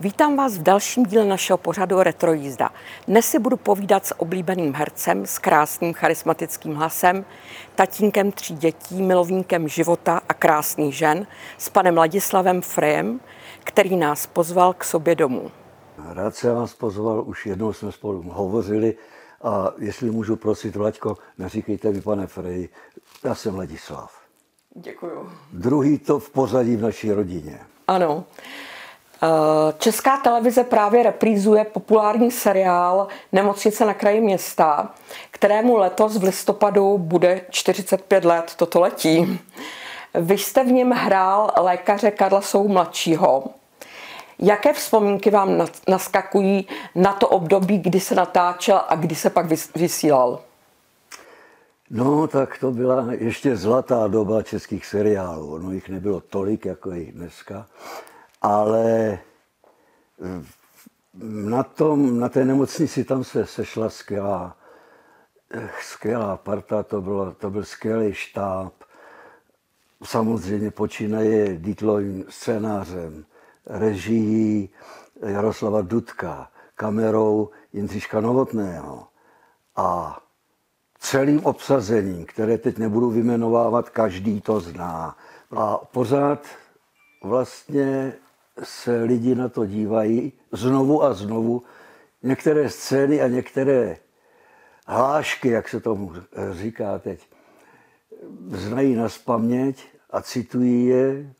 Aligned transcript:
Vítám 0.00 0.36
vás 0.36 0.58
v 0.58 0.62
dalším 0.62 1.06
díle 1.06 1.24
našeho 1.24 1.56
pořadu 1.56 2.02
Retrojízda. 2.02 2.70
Dnes 3.08 3.26
si 3.26 3.38
budu 3.38 3.56
povídat 3.56 4.06
s 4.06 4.20
oblíbeným 4.20 4.74
hercem, 4.74 5.26
s 5.26 5.38
krásným 5.38 5.94
charismatickým 5.94 6.74
hlasem, 6.74 7.24
tatínkem 7.74 8.32
tří 8.32 8.54
dětí, 8.54 9.02
milovníkem 9.02 9.68
života 9.68 10.20
a 10.28 10.34
krásných 10.34 10.96
žen, 10.96 11.26
s 11.58 11.68
panem 11.68 11.96
Ladislavem 11.96 12.62
Frejem, 12.62 13.20
který 13.64 13.96
nás 13.96 14.26
pozval 14.26 14.72
k 14.74 14.84
sobě 14.84 15.14
domů. 15.14 15.50
Rád 16.08 16.34
se 16.34 16.52
vás 16.52 16.74
pozval, 16.74 17.24
už 17.26 17.46
jednou 17.46 17.72
jsme 17.72 17.92
spolu 17.92 18.22
hovořili 18.22 18.96
a 19.42 19.72
jestli 19.78 20.10
můžu 20.10 20.36
prosit, 20.36 20.76
Vlaďko, 20.76 21.16
neříkejte 21.38 21.90
mi, 21.90 22.00
pane 22.00 22.26
Frej, 22.26 22.68
já 23.24 23.34
jsem 23.34 23.58
Ladislav. 23.58 24.20
Děkuju. 24.74 25.30
Druhý 25.52 25.98
to 25.98 26.18
v 26.18 26.30
pořadí 26.30 26.76
v 26.76 26.82
naší 26.82 27.12
rodině. 27.12 27.60
Ano. 27.88 28.24
Eh, 29.22 29.74
Česká 29.78 30.16
televize 30.16 30.64
právě 30.64 31.02
reprízuje 31.02 31.64
populární 31.64 32.30
seriál 32.30 33.08
Nemocnice 33.32 33.84
na 33.84 33.94
kraji 33.94 34.20
města, 34.20 34.94
kterému 35.30 35.76
letos 35.76 36.16
v 36.16 36.22
listopadu 36.22 36.98
bude 36.98 37.40
45 37.50 38.24
let, 38.24 38.52
toto 38.56 38.80
letí. 38.80 39.40
Vy 40.14 40.38
jste 40.38 40.64
v 40.64 40.72
něm 40.72 40.90
hrál 40.90 41.50
lékaře 41.60 42.10
Karla 42.10 42.40
Sou 42.40 42.68
mladšího. 42.68 43.44
Jaké 44.38 44.72
vzpomínky 44.72 45.30
vám 45.30 45.66
naskakují 45.88 46.68
na 46.94 47.12
to 47.12 47.28
období, 47.28 47.78
kdy 47.78 48.00
se 48.00 48.14
natáčel 48.14 48.80
a 48.88 48.94
kdy 48.94 49.14
se 49.14 49.30
pak 49.30 49.46
vysílal? 49.76 50.40
No, 51.90 52.26
tak 52.26 52.58
to 52.58 52.70
byla 52.70 53.06
ještě 53.18 53.56
zlatá 53.56 54.08
doba 54.08 54.42
českých 54.42 54.86
seriálů. 54.86 55.54
Ono 55.54 55.72
jich 55.72 55.88
nebylo 55.88 56.20
tolik, 56.20 56.64
jako 56.64 56.90
je 56.90 57.12
dneska 57.12 57.66
ale 58.42 59.18
na, 61.22 61.62
tom, 61.62 62.20
na 62.20 62.28
té 62.28 62.44
nemocnici 62.44 63.04
tam 63.04 63.24
se 63.24 63.46
sešla 63.46 63.90
skvělá, 63.90 64.56
skvělá 65.82 66.36
parta, 66.36 66.82
to, 66.82 67.00
bylo, 67.00 67.32
to 67.34 67.50
byl 67.50 67.64
skvělý 67.64 68.14
štáb. 68.14 68.72
Samozřejmě 70.04 70.70
počínaje 70.70 71.56
Dítlovým 71.56 72.24
scénářem, 72.28 73.24
režií 73.66 74.70
Jaroslava 75.22 75.82
Dudka, 75.82 76.50
kamerou 76.74 77.50
Jindřiška 77.72 78.20
Novotného 78.20 79.06
a 79.76 80.18
celým 80.98 81.44
obsazením, 81.44 82.24
které 82.24 82.58
teď 82.58 82.78
nebudu 82.78 83.10
vymenovávat, 83.10 83.88
každý 83.90 84.40
to 84.40 84.60
zná. 84.60 85.16
A 85.56 85.76
pořád 85.76 86.46
vlastně 87.24 88.12
se 88.62 89.02
lidi 89.02 89.34
na 89.34 89.48
to 89.48 89.66
dívají 89.66 90.32
znovu 90.52 91.04
a 91.04 91.14
znovu. 91.14 91.62
Některé 92.22 92.70
scény 92.70 93.22
a 93.22 93.28
některé 93.28 93.96
hlášky, 94.86 95.48
jak 95.48 95.68
se 95.68 95.80
tomu 95.80 96.12
říká 96.50 96.98
teď, 96.98 97.28
znají 98.50 98.94
na 98.94 99.08
spaměť 99.08 99.84
a 100.10 100.22
citují 100.22 100.86
je, 100.86 101.34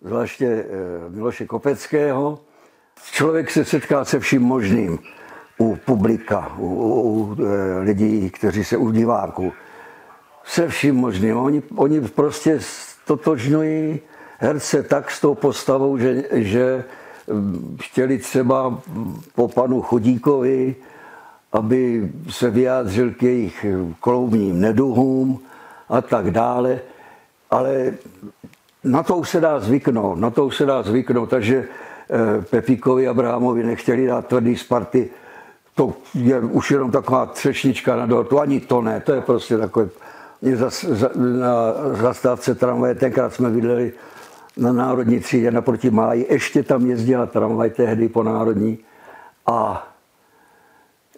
zvláště 0.00 0.46
eh, 0.46 0.66
Miloše 1.08 1.46
Kopeckého. 1.46 2.40
Člověk 3.12 3.50
se 3.50 3.64
setká 3.64 4.04
se 4.04 4.20
vším 4.20 4.42
možným 4.42 4.98
u 5.58 5.76
publika, 5.76 6.56
u, 6.58 6.66
u, 6.66 7.00
u 7.00 7.36
eh, 7.42 7.78
lidí, 7.78 8.30
kteří 8.30 8.64
se 8.64 8.76
u 8.76 8.90
diváků. 8.90 9.52
Se 10.44 10.68
vším 10.68 10.94
možným. 10.94 11.36
Oni, 11.36 11.62
oni 11.76 12.00
prostě 12.00 12.58
stotožňují 12.60 14.00
herce 14.38 14.82
tak 14.82 15.10
s 15.10 15.20
tou 15.20 15.34
postavou, 15.34 15.98
že, 15.98 16.24
že 16.32 16.84
mm, 17.26 17.76
chtěli 17.82 18.18
třeba 18.18 18.80
po 19.34 19.48
panu 19.48 19.82
Chodíkovi, 19.82 20.76
aby 21.52 22.12
se 22.30 22.50
vyjádřil 22.50 23.10
k 23.10 23.22
jejich 23.22 23.66
kloubním 24.00 24.60
neduhům 24.60 25.40
a 25.88 26.00
tak 26.00 26.30
dále. 26.30 26.80
Ale 27.50 27.94
na 28.84 29.02
to 29.02 29.16
už 29.16 29.28
se 29.28 29.40
dá 29.40 29.60
zvyknout, 29.60 30.18
na 30.18 30.30
to 30.30 30.46
už 30.46 30.56
se 30.56 30.66
dá 30.66 30.82
zvyknout, 30.82 31.30
takže 31.30 31.64
eh, 31.64 32.42
Pepíkovi 32.42 33.08
a 33.08 33.14
Brámovi 33.14 33.64
nechtěli 33.64 34.06
dát 34.06 34.26
tvrdý 34.26 34.56
Sparty, 34.56 35.10
to 35.74 35.94
je 36.14 36.40
už 36.40 36.70
jenom 36.70 36.90
taková 36.90 37.26
třešnička 37.26 37.96
na 37.96 38.06
dortu, 38.06 38.40
ani 38.40 38.60
to 38.60 38.82
ne, 38.82 39.00
to 39.00 39.12
je 39.12 39.20
prostě 39.20 39.58
takové, 39.58 39.88
na 41.16 41.52
zastávce 41.92 42.54
tramvaje, 42.54 42.94
tenkrát 42.94 43.34
jsme 43.34 43.50
viděli 43.50 43.92
na 44.58 44.72
národní 44.72 45.20
třídě 45.20 45.50
naproti 45.50 45.90
Máji. 45.90 46.26
Ještě 46.30 46.62
tam 46.62 46.86
jezdila 46.86 47.26
tramvaj 47.26 47.70
tehdy 47.70 48.08
po 48.08 48.22
národní 48.22 48.78
a 49.46 49.88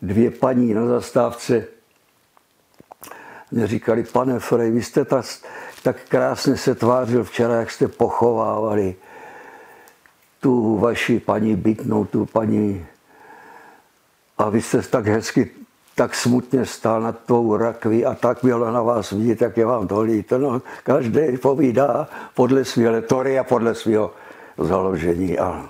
dvě 0.03 0.31
paní 0.31 0.75
na 0.75 0.87
zastávce 0.87 1.65
mě 3.51 3.67
říkali, 3.67 4.03
pane 4.03 4.39
Frej, 4.39 4.71
vy 4.71 4.83
jste 4.83 5.05
ta, 5.05 5.23
tak 5.83 5.97
krásně 6.09 6.57
se 6.57 6.75
tvářil 6.75 7.25
včera, 7.25 7.55
jak 7.55 7.71
jste 7.71 7.89
pochovávali 7.89 8.95
tu 10.41 10.79
vaši 10.79 11.21
paní 11.21 11.57
bytnou, 11.57 12.05
tu 12.05 12.27
paní 12.27 12.87
a 14.39 14.49
vy 14.51 14.63
jste 14.63 14.83
tak 14.83 15.07
hezky 15.07 15.51
tak 16.01 16.15
smutně 16.15 16.67
stál 16.67 17.01
nad 17.01 17.17
tou 17.27 17.57
rakví 17.57 18.07
a 18.07 18.15
tak 18.15 18.39
bylo 18.43 18.71
na 18.71 18.83
vás 18.83 19.11
vidět, 19.11 19.41
jak 19.41 19.57
je 19.57 19.67
vám 19.67 19.89
to 19.89 20.01
líto. 20.01 20.39
No, 20.39 20.63
každý 20.83 21.39
povídá 21.43 22.09
podle 22.35 22.65
své 22.65 22.91
letory 22.91 23.39
a 23.39 23.45
podle 23.45 23.75
svého 23.75 24.11
založení. 24.59 25.39
A... 25.39 25.69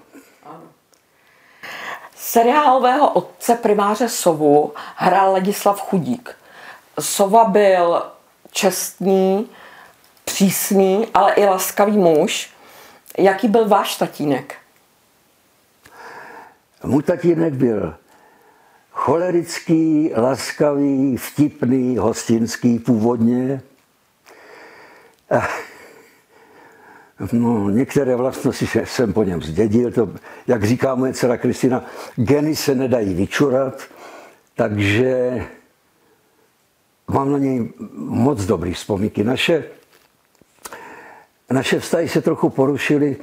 Seriálového 2.17 3.13
otce 3.13 3.55
primáře 3.55 4.09
Sovu 4.09 4.73
hrál 4.97 5.33
Ladislav 5.33 5.81
Chudík. 5.81 6.37
Sova 7.01 7.45
byl 7.45 8.03
čestný, 8.51 9.49
přísný, 10.25 11.07
ale 11.15 11.33
i 11.33 11.45
laskavý 11.45 11.99
muž. 11.99 12.51
Jaký 13.19 13.49
byl 13.49 13.69
váš 13.69 13.97
tatínek? 13.97 14.55
Můj 16.85 17.03
tatínek 17.03 17.55
byl 17.55 17.95
cholerický, 19.01 20.13
laskavý, 20.17 21.17
vtipný, 21.17 21.97
hostinský 21.97 22.79
původně. 22.79 23.63
No, 27.33 27.71
některé 27.71 28.17
vlastnosti 28.17 28.69
jsem 28.85 29.13
po 29.13 29.25
něm 29.25 29.43
zdědil. 29.43 29.91
To, 29.91 30.11
jak 30.47 30.65
říká 30.65 30.95
moje 30.95 31.13
dcera 31.13 31.37
Kristina, 31.37 31.85
geny 32.17 32.57
se 32.57 32.75
nedají 32.75 33.15
vyčurat, 33.15 33.83
takže 34.55 35.45
mám 37.09 37.33
na 37.33 37.39
něj 37.39 37.73
moc 37.97 38.45
dobrý 38.45 38.75
vzpomínky. 38.75 39.25
Naše, 39.25 39.65
naše 41.51 41.81
vztahy 41.81 42.09
se 42.09 42.21
trochu 42.21 42.51
porušily, 42.51 43.17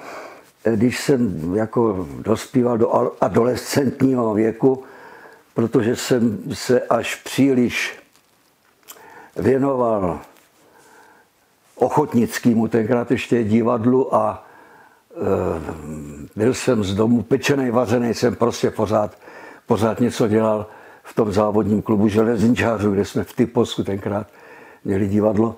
když 0.76 1.00
jsem 1.00 1.54
jako 1.56 2.08
dospíval 2.20 2.78
do 2.78 3.14
adolescentního 3.22 4.34
věku, 4.34 4.84
protože 5.58 5.96
jsem 5.96 6.40
se 6.54 6.82
až 6.82 7.16
příliš 7.16 8.00
věnoval 9.36 10.20
ochotnickému, 11.76 12.68
tenkrát 12.68 13.12
ještě 13.12 13.44
divadlu 13.44 14.16
a 14.16 14.46
e, 15.12 15.20
byl 16.36 16.54
jsem 16.54 16.84
z 16.84 16.96
domu 16.96 17.24
pečený, 17.24 17.72
vařený, 17.72 18.14
jsem 18.14 18.36
prostě 18.36 18.72
pořád, 18.72 19.18
pořád 19.66 20.00
něco 20.00 20.28
dělal 20.28 20.66
v 21.04 21.14
tom 21.16 21.32
závodním 21.32 21.82
klubu 21.82 22.08
železničářů, 22.08 22.92
kde 22.92 23.06
jsme 23.06 23.24
v 23.24 23.34
Typosku 23.34 23.84
tenkrát 23.84 24.28
měli 24.86 25.08
divadlo. 25.08 25.56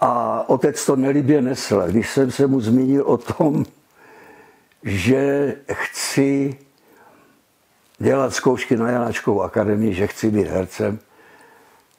A 0.00 0.44
otec 0.48 0.86
to 0.86 0.96
nelibě 0.96 1.42
nesl. 1.42 1.82
Když 1.86 2.10
jsem 2.10 2.30
se 2.30 2.46
mu 2.46 2.60
zmínil 2.60 3.02
o 3.06 3.16
tom, 3.16 3.64
že 4.82 5.54
chci 5.72 6.58
dělat 8.02 8.34
zkoušky 8.34 8.76
na 8.76 8.90
Janáčkovou 8.90 9.42
akademii, 9.42 9.94
že 9.94 10.06
chci 10.06 10.30
být 10.30 10.46
hercem, 10.46 10.98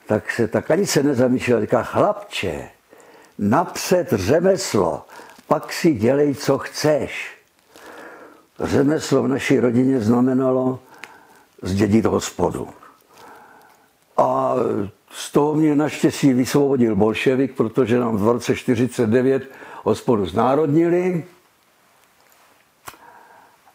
tak 0.07 0.31
se 0.31 0.47
tak 0.47 0.71
ani 0.71 0.87
se 0.87 1.03
nezamýšlel. 1.03 1.61
Říká, 1.61 1.83
chlapče, 1.83 2.69
napřed 3.39 4.07
řemeslo, 4.11 5.05
pak 5.47 5.73
si 5.73 5.93
dělej, 5.93 6.35
co 6.35 6.57
chceš. 6.57 7.37
Řemeslo 8.59 9.23
v 9.23 9.27
naší 9.27 9.59
rodině 9.59 9.99
znamenalo 9.99 10.79
zdědit 11.61 12.05
hospodu. 12.05 12.69
A 14.17 14.55
z 15.11 15.31
toho 15.31 15.55
mě 15.55 15.75
naštěstí 15.75 16.33
vysvobodil 16.33 16.95
bolševik, 16.95 17.55
protože 17.55 17.99
nám 17.99 18.17
v 18.17 18.27
roce 18.27 18.55
49 18.55 19.43
hospodu 19.83 20.25
znárodnili 20.25 21.23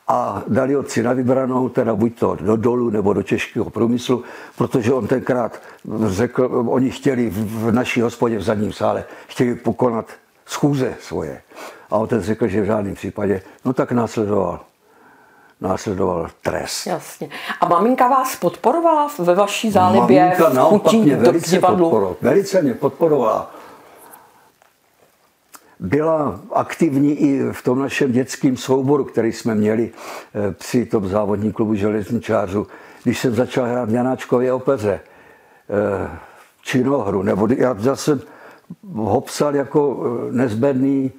a 0.08 0.42
dali 0.48 0.76
otci 0.76 1.02
na 1.02 1.12
vybranou, 1.12 1.68
teda 1.68 1.94
buď 1.94 2.18
to 2.18 2.36
do 2.40 2.56
dolu 2.56 2.90
nebo 2.90 3.12
do 3.12 3.22
těžkého 3.22 3.70
průmyslu, 3.70 4.22
protože 4.56 4.92
on 4.92 5.06
tenkrát 5.06 5.60
řekl, 6.06 6.64
oni 6.68 6.90
chtěli 6.90 7.30
v 7.30 7.72
naší 7.72 8.00
hospodě 8.00 8.38
v 8.38 8.42
zadním 8.42 8.72
sále, 8.72 9.04
chtěli 9.26 9.54
pokonat 9.54 10.06
schůze 10.46 10.94
svoje. 11.00 11.40
A 11.90 11.96
otec 11.96 12.24
řekl, 12.24 12.48
že 12.48 12.62
v 12.62 12.64
žádném 12.64 12.94
případě, 12.94 13.42
no 13.64 13.72
tak 13.72 13.92
následoval 13.92 14.60
následoval 15.60 16.28
trest. 16.42 16.86
Jasně. 16.86 17.28
A 17.60 17.68
maminka 17.68 18.08
vás 18.08 18.36
podporovala 18.36 19.08
ve 19.18 19.34
vaší 19.34 19.70
zálibě 19.70 20.22
Maminka 20.22 20.48
v 20.48 20.54
naopak 20.54 20.92
mě 20.92 21.16
velice 21.16 21.60
podporovala. 21.60 22.16
Velice 22.22 22.62
mě 22.62 22.74
podporovala. 22.74 23.50
Byla 25.80 26.40
aktivní 26.52 27.12
i 27.12 27.52
v 27.52 27.62
tom 27.62 27.78
našem 27.78 28.12
dětském 28.12 28.56
souboru, 28.56 29.04
který 29.04 29.32
jsme 29.32 29.54
měli 29.54 29.90
eh, 29.90 30.52
při 30.52 30.86
tom 30.86 31.08
závodním 31.08 31.52
klubu 31.52 31.74
železničářů. 31.74 32.66
Když 33.04 33.18
jsem 33.18 33.34
začal 33.34 33.66
hrát 33.66 33.90
v 33.90 33.94
Janáčkově 33.94 34.52
opeře, 34.52 35.00
eh, 35.70 36.18
činohru, 36.62 37.22
nebo 37.22 37.48
já, 37.56 37.96
jsem 37.96 38.20
ho 38.94 39.20
psal 39.20 39.56
jako 39.56 40.04
eh, 40.28 40.32
nezbedný 40.32 41.12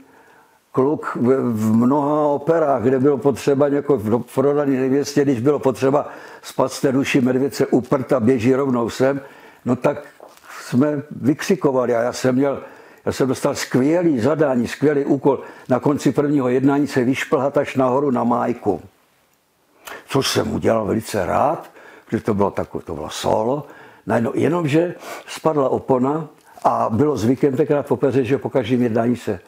kluk 0.72 1.18
v, 1.22 1.74
mnoha 1.74 2.28
operách, 2.28 2.84
kde 2.84 3.00
bylo 3.00 3.18
potřeba 3.18 3.68
jako 3.68 3.98
v 3.98 4.24
prodaný 4.36 4.78
nevěstě, 4.78 5.22
když 5.22 5.40
bylo 5.40 5.60
potřeba 5.60 6.10
spat 6.42 6.82
té 6.82 6.92
duši 6.92 7.22
medvěce 7.22 7.68
uprt 7.68 8.14
a 8.14 8.20
běží 8.20 8.56
rovnou 8.56 8.90
sem, 8.90 9.22
no 9.66 9.76
tak 9.76 10.04
jsme 10.62 11.04
vykřikovali 11.12 11.96
a 11.96 12.02
já 12.02 12.14
jsem 12.14 12.36
měl 12.36 12.64
já 13.06 13.12
jsem 13.12 13.28
dostal 13.28 13.56
skvělý 13.56 14.20
zadání, 14.20 14.68
skvělý 14.68 15.06
úkol 15.06 15.40
na 15.70 15.80
konci 15.80 16.12
prvního 16.12 16.50
jednání 16.50 16.88
se 16.88 17.04
vyšplhat 17.04 17.58
až 17.58 17.76
nahoru 17.76 18.12
na 18.12 18.24
májku. 18.24 18.82
Což 20.08 20.32
jsem 20.32 20.54
udělal 20.54 20.86
velice 20.86 21.26
rád, 21.26 21.72
protože 22.06 22.24
to 22.24 22.34
bylo 22.34 22.52
takové, 22.52 22.84
to 22.84 22.94
bylo 22.94 23.10
solo. 23.10 23.68
Najednou, 24.08 24.32
jenomže 24.36 24.96
spadla 25.28 25.70
opona 25.70 26.28
a 26.64 26.90
bylo 26.90 27.18
zvykem 27.18 27.58
tenkrát 27.58 27.88
v 27.88 27.92
opeře, 27.92 28.24
že 28.24 28.38
po 28.38 28.50
každém 28.50 28.82
jednání 28.82 29.16
se 29.16 29.40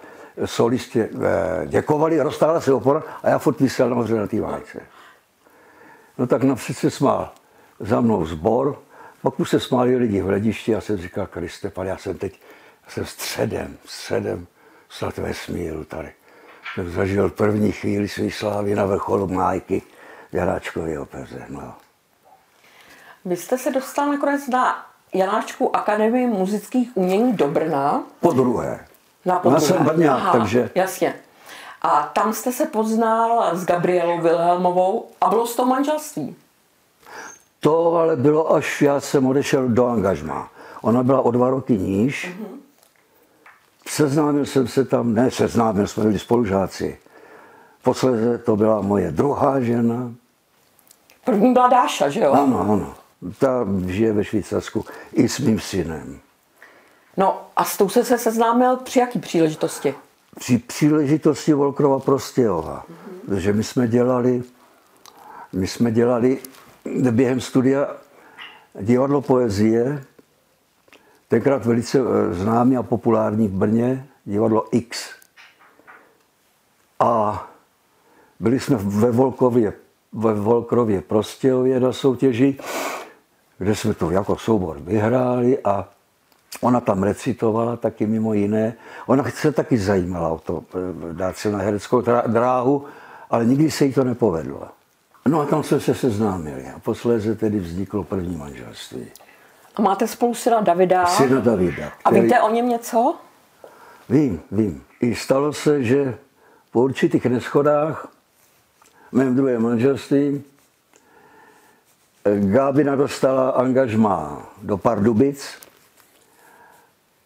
solistě 0.46 1.10
eh, 1.14 1.68
děkovali, 1.68 2.22
roztáhla 2.22 2.62
se 2.62 2.74
opona 2.74 3.04
a 3.24 3.30
já 3.30 3.40
furt 3.40 3.60
vysel 3.60 3.90
nahoře 3.90 4.16
na 4.16 4.28
té 4.28 4.36
májce. 4.36 4.82
No 6.18 6.28
tak 6.28 6.44
napřed 6.44 6.78
se 6.78 6.92
smál 6.92 7.30
za 7.80 8.02
mnou 8.02 8.26
zbor, 8.26 8.80
pak 9.22 9.40
už 9.40 9.50
se 9.50 9.60
smáli 9.60 9.96
lidi 9.96 10.22
v 10.22 10.26
hledišti 10.26 10.76
a 10.76 10.82
jsem 10.82 10.98
říkal, 10.98 11.28
Kriste, 11.28 11.70
pane, 11.70 11.90
já 11.90 11.98
jsem 11.98 12.18
teď 12.18 12.40
jsem 12.92 13.06
středem, 13.06 13.78
středem 13.86 14.48
snad 14.90 15.18
vesmíru 15.18 15.84
tady. 15.84 16.12
Jsem 16.74 16.92
zažil 16.92 17.30
první 17.30 17.72
chvíli 17.72 18.08
své 18.08 18.32
slávy 18.32 18.76
na 18.76 18.86
vrcholu 18.86 19.28
Májky 19.28 19.82
v 20.32 20.36
Janáčkově 20.36 21.00
opeře. 21.00 21.46
No. 21.50 21.74
Vy 23.26 23.38
jste 23.38 23.58
se 23.58 23.72
dostal 23.72 24.08
nakonec 24.12 24.48
na 24.48 24.86
Janáčku 25.14 25.76
akademii 25.76 26.28
muzických 26.28 26.90
umění 26.96 27.34
do 27.34 27.48
Brna. 27.48 28.04
Po 28.20 28.32
druhé. 28.32 28.86
Na 29.26 29.34
Já 29.34 29.40
podruhé. 29.40 29.62
jsem 29.68 29.84
Brňák, 29.84 30.20
Aha, 30.22 30.32
takže 30.32 30.70
Jasně. 30.76 31.16
A 31.82 32.12
tam 32.14 32.34
jste 32.34 32.52
se 32.52 32.66
poznal 32.66 33.56
s 33.56 33.66
Gabrielou 33.66 34.22
Wilhelmovou 34.22 35.10
a 35.22 35.30
bylo 35.30 35.48
z 35.48 35.56
toho 35.56 35.70
manželství. 35.70 36.36
to 37.60 37.96
ale 37.96 38.16
bylo 38.16 38.54
až 38.54 38.82
já 38.82 39.00
jsem 39.00 39.26
odešel 39.26 39.68
do 39.68 39.88
angažmá. 39.88 40.50
Ona 40.82 41.04
byla 41.04 41.22
o 41.22 41.32
dva 41.32 41.50
roky 41.50 41.78
níž. 41.78 42.30
Mm-hmm. 42.30 42.61
Seznámil 43.92 44.46
jsem 44.46 44.68
se 44.68 44.86
tam, 44.86 45.14
ne 45.14 45.32
seznámil, 45.32 45.88
jsme 45.88 46.04
byli 46.04 46.20
spolužáci. 46.20 46.98
Posledně 47.84 48.38
to 48.38 48.56
byla 48.56 48.82
moje 48.82 49.12
druhá 49.12 49.60
žena. 49.60 50.12
První 51.26 51.54
byla 51.54 51.68
Dáša, 51.68 52.10
že 52.10 52.20
jo? 52.20 52.32
Ano, 52.32 52.60
ano. 52.60 52.94
Ta 53.40 53.68
žije 53.88 54.14
ve 54.14 54.24
Švýcarsku 54.24 54.86
i 55.14 55.30
s 55.30 55.40
mým 55.40 55.60
synem. 55.60 56.20
No 57.18 57.42
a 57.56 57.64
s 57.64 57.78
tou 57.78 57.90
se 57.90 58.04
se 58.04 58.18
seznámil 58.18 58.78
při 58.78 59.00
jaký 59.00 59.20
příležitosti? 59.20 59.96
Při 60.40 60.58
příležitosti 60.58 61.54
Volkrova 61.54 62.00
Prostějova, 62.00 62.84
mm-hmm. 62.84 63.26
protože 63.26 63.54
my 63.54 63.64
jsme 63.64 63.88
dělali, 63.88 64.44
my 65.54 65.68
jsme 65.68 65.92
dělali 65.92 66.40
během 67.12 67.42
studia 67.42 67.88
divadlo 68.82 69.22
poezie, 69.22 70.04
tenkrát 71.32 71.66
velice 71.66 72.00
eh, 72.00 72.34
známý 72.34 72.78
a 72.78 72.84
populární 72.84 73.48
v 73.48 73.52
Brně, 73.52 74.08
divadlo 74.26 74.76
X. 74.76 75.10
A 77.00 77.48
byli 78.40 78.60
jsme 78.60 78.76
ve 78.76 79.12
Volkově, 79.12 79.74
ve 80.14 80.34
Volkrově 80.34 81.02
Prostějově 81.02 81.80
na 81.80 81.94
soutěži, 81.94 82.58
kde 83.58 83.76
jsme 83.76 83.94
to 83.94 84.12
jako 84.12 84.38
soubor 84.38 84.80
vyhráli 84.80 85.60
a 85.64 85.88
ona 86.62 86.80
tam 86.80 87.04
recitovala 87.04 87.78
taky 87.78 88.08
mimo 88.08 88.34
jiné. 88.34 88.74
Ona 89.08 89.24
se 89.30 89.52
taky 89.52 89.78
zajímala 89.78 90.30
o 90.30 90.40
to 90.40 90.64
eh, 90.74 91.14
dát 91.14 91.38
se 91.38 91.52
na 91.52 91.58
hereckou 91.58 92.02
dráhu, 92.28 92.86
ale 93.30 93.46
nikdy 93.46 93.72
se 93.72 93.86
jí 93.86 93.94
to 93.94 94.04
nepovedlo. 94.04 94.68
No 95.28 95.42
a 95.42 95.46
tam 95.46 95.64
jsme 95.64 95.80
se 95.80 95.96
seznámili 95.96 96.66
a 96.76 96.80
posléze 96.80 97.36
tedy 97.36 97.60
vzniklo 97.60 98.04
první 98.04 98.36
manželství. 98.36 99.06
A 99.76 99.82
máte 99.82 100.08
spolu 100.08 100.34
syna 100.34 100.62
Davida. 100.62 101.06
Syna 101.06 101.40
Davida. 101.40 101.92
A 102.06 102.12
víte 102.12 102.42
o 102.42 102.50
něm 102.50 102.70
něco? 102.70 103.16
Vím, 104.10 104.42
vím. 104.52 104.84
I 105.02 105.16
stalo 105.16 105.54
se, 105.54 105.84
že 105.84 106.18
po 106.72 106.82
určitých 106.82 107.26
neschodách 107.26 108.08
v 109.12 109.14
mém 109.14 109.36
druhém 109.36 109.62
manželství 109.62 110.44
eh, 112.26 112.40
Gábina 112.40 112.96
dostala 112.96 113.50
angažmá 113.50 114.50
do 114.62 114.78
Pardubic 114.78 115.62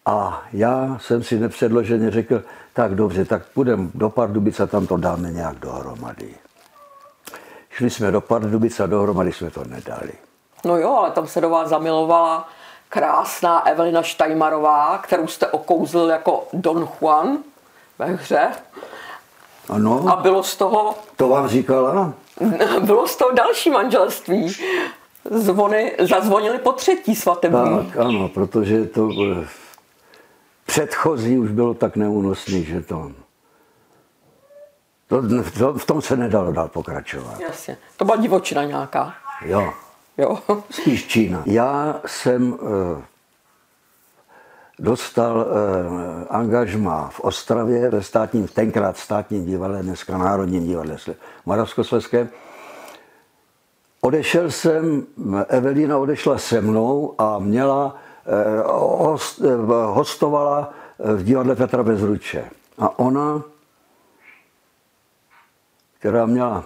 a 0.06 0.46
já 0.52 0.98
jsem 1.00 1.22
si 1.22 1.38
nepředloženě 1.38 2.10
řekl, 2.10 2.42
tak 2.72 2.94
dobře, 2.94 3.24
tak 3.24 3.46
půjdeme 3.46 3.88
do 3.94 4.10
Pardubic 4.10 4.60
a 4.60 4.66
tam 4.66 4.86
to 4.86 4.96
dáme 4.96 5.32
nějak 5.32 5.58
dohromady. 5.58 6.34
Šli 7.70 7.90
jsme 7.90 8.10
do 8.10 8.20
Pardubic 8.20 8.80
a 8.80 8.86
dohromady 8.86 9.32
jsme 9.32 9.50
to 9.50 9.64
nedali. 9.64 10.12
No 10.66 10.76
jo, 10.76 10.94
ale 10.94 11.10
tam 11.10 11.26
se 11.26 11.40
do 11.40 11.50
vás 11.50 11.68
zamilovala 11.68 12.48
krásná 12.88 13.66
Evelina 13.66 14.02
Štajmarová, 14.02 14.98
kterou 14.98 15.26
jste 15.26 15.46
okouzlil 15.46 16.10
jako 16.10 16.44
Don 16.52 16.88
Juan 17.00 17.38
ve 17.98 18.06
hře. 18.06 18.48
Ano, 19.68 20.04
A 20.08 20.16
bylo 20.16 20.42
z 20.42 20.56
toho, 20.56 20.94
to 21.16 21.28
vám 21.28 21.48
říkala? 21.48 22.12
bylo 22.80 23.08
z 23.08 23.16
toho 23.16 23.30
další 23.32 23.70
manželství. 23.70 24.56
Zvony, 25.30 25.96
zazvonili 25.98 26.58
po 26.58 26.72
třetí 26.72 27.16
svatební. 27.16 27.86
Tak, 27.86 27.96
ano, 27.96 28.28
protože 28.28 28.84
to 28.84 29.10
eh, 29.10 29.48
předchozí 30.66 31.38
už 31.38 31.50
bylo 31.50 31.74
tak 31.74 31.96
neúnosný, 31.96 32.64
že 32.64 32.80
to, 32.82 33.12
to, 35.08 35.22
to 35.58 35.74
v 35.74 35.86
tom 35.86 36.02
se 36.02 36.16
nedalo 36.16 36.52
dál 36.52 36.68
pokračovat. 36.68 37.40
Jasně. 37.40 37.78
To 37.96 38.04
byla 38.04 38.16
divočina 38.16 38.64
nějaká. 38.64 39.14
Jo, 39.44 39.72
Jo. 40.18 40.38
spíš 40.70 41.06
Čína. 41.06 41.42
Já 41.46 42.00
jsem 42.06 42.54
eh, 42.54 43.02
dostal 44.78 45.46
eh, 45.46 46.26
angažma 46.30 47.08
v 47.08 47.20
Ostravě 47.20 47.90
ve 47.90 48.02
státním, 48.02 48.48
tenkrát 48.48 48.96
státním 48.96 49.46
divadle, 49.46 49.82
dneska 49.82 50.18
Národním 50.18 50.66
divadle 50.66 50.96
Moravskoslezském. 51.46 52.28
Odešel 54.00 54.50
jsem, 54.50 55.06
Evelina 55.48 55.98
odešla 55.98 56.38
se 56.38 56.60
mnou 56.60 57.14
a 57.18 57.38
měla, 57.38 57.96
eh, 58.26 58.62
host, 58.72 59.40
eh, 59.40 59.56
hostovala 59.86 60.72
v 60.98 61.24
divadle 61.24 61.56
Petra 61.56 61.82
Bezruče. 61.82 62.50
A 62.78 62.98
ona, 62.98 63.42
která 65.98 66.26
měla 66.26 66.64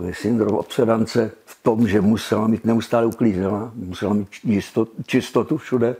takový 0.00 0.14
syndrom 0.14 0.56
obsedance 0.56 1.30
v 1.44 1.62
tom, 1.62 1.88
že 1.88 2.00
musela 2.00 2.46
mít 2.46 2.64
neustále 2.64 3.06
uklízela, 3.06 3.72
musela 3.74 4.14
mít 4.14 4.28
jistotu, 4.44 4.92
čistotu 5.06 5.56
všude, 5.56 5.96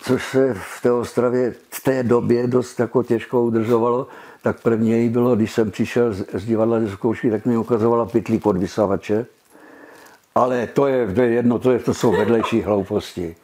což 0.00 0.30
se 0.30 0.54
v 0.54 0.82
té 0.82 0.92
Ostravě 0.92 1.54
v 1.70 1.84
té 1.84 2.02
době 2.02 2.46
dost 2.46 2.80
jako 2.80 3.02
těžko 3.02 3.42
udržovalo, 3.42 4.06
tak 4.42 4.62
první 4.62 5.08
bylo, 5.08 5.36
když 5.36 5.52
jsem 5.52 5.70
přišel 5.70 6.12
z, 6.12 6.24
z 6.32 6.44
divadla 6.44 6.80
ze 6.80 6.90
zkoušky, 6.90 7.30
tak 7.30 7.46
mi 7.46 7.56
ukazovala 7.56 8.06
pytlík 8.06 8.46
od 8.46 8.56
vysavače. 8.56 9.26
Ale 10.34 10.66
to 10.66 10.86
je, 10.86 11.08
jedno, 11.24 11.58
to, 11.58 11.70
je, 11.70 11.78
to 11.78 11.94
jsou 11.94 12.12
vedlejší 12.12 12.62
hlouposti. 12.62 13.36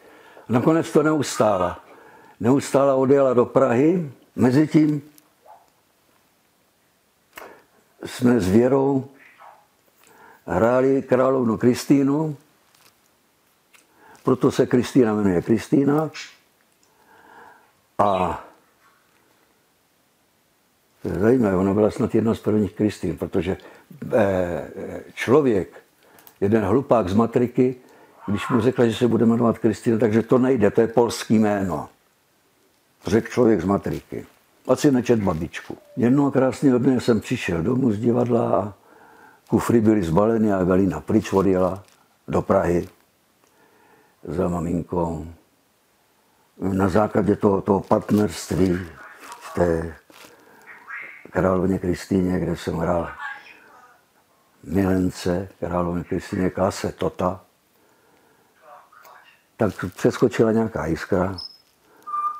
Nakonec 0.48 0.92
to 0.92 1.02
neustála. 1.02 1.80
Neustála 2.40 2.94
odjela 2.94 3.34
do 3.34 3.44
Prahy, 3.44 4.10
mezitím 4.36 5.02
jsme 8.04 8.40
s 8.40 8.48
Věrou 8.48 9.08
hráli 10.46 11.02
královnu 11.02 11.56
Kristýnu, 11.56 12.36
proto 14.22 14.50
se 14.50 14.66
Kristýna 14.66 15.14
jmenuje 15.14 15.42
Kristýna. 15.42 16.10
A 17.98 18.44
to 21.02 21.08
je 21.08 21.14
zajímavé, 21.14 21.56
ona 21.56 21.74
byla 21.74 21.90
snad 21.90 22.14
jedna 22.14 22.34
z 22.34 22.40
prvních 22.40 22.72
Kristýn, 22.72 23.16
protože 23.16 23.56
eh, 24.12 24.70
člověk, 25.14 25.82
jeden 26.40 26.64
hlupák 26.64 27.08
z 27.08 27.14
matriky, 27.14 27.76
když 28.26 28.48
mu 28.48 28.60
řekla, 28.60 28.86
že 28.86 28.94
se 28.94 29.08
bude 29.08 29.26
jmenovat 29.26 29.58
Kristýna, 29.58 29.98
takže 29.98 30.22
to 30.22 30.38
nejde, 30.38 30.70
to 30.70 30.80
je 30.80 30.86
polský 30.86 31.38
jméno. 31.38 31.88
Řekl 33.06 33.28
člověk 33.28 33.60
z 33.60 33.64
matriky. 33.64 34.26
Asi 34.68 34.90
nečet 34.90 35.20
babičku. 35.20 35.78
Jednoho 35.96 36.30
krásného 36.30 36.78
dne 36.78 37.00
jsem 37.00 37.20
přišel 37.20 37.62
domů 37.62 37.92
z 37.92 37.98
divadla 37.98 38.56
a 38.56 38.74
kufry 39.48 39.80
byly 39.80 40.02
zbaleny 40.02 40.52
a 40.52 40.58
Evelina 40.58 41.00
pryč 41.00 41.32
odjela 41.32 41.82
do 42.28 42.42
Prahy 42.42 42.88
za 44.24 44.48
maminkou. 44.48 45.26
Na 46.58 46.88
základě 46.88 47.36
toho, 47.36 47.60
toho 47.60 47.80
partnerství 47.80 48.78
v 49.40 49.54
té 49.54 49.94
královně 51.30 51.78
Kristýně, 51.78 52.40
kde 52.40 52.56
jsem 52.56 52.74
hrál 52.74 53.08
milence 54.64 55.48
královny 55.60 56.04
Kristýně 56.04 56.50
Klase 56.50 56.92
Tota, 56.92 57.40
tak 59.56 59.84
přeskočila 59.96 60.52
nějaká 60.52 60.86
jiskra 60.86 61.36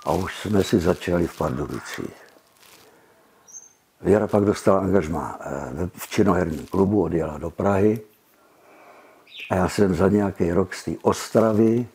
a 0.05 0.13
už 0.13 0.39
jsme 0.39 0.65
si 0.65 0.81
začali 0.81 1.27
v 1.27 1.37
Pardubicích. 1.37 2.23
Věra 4.01 4.27
pak 4.27 4.45
dostala 4.45 4.81
angažma 4.81 5.39
eh, 5.41 5.91
v 5.95 6.09
činoherním 6.09 6.67
klubu, 6.67 7.03
odjela 7.03 7.39
do 7.39 7.51
Prahy 7.51 8.01
a 9.51 9.55
já 9.55 9.69
jsem 9.69 9.95
za 9.95 10.09
nějaký 10.09 10.53
rok 10.53 10.75
z 10.75 10.85
té 10.85 10.91
Ostravy 11.03 11.87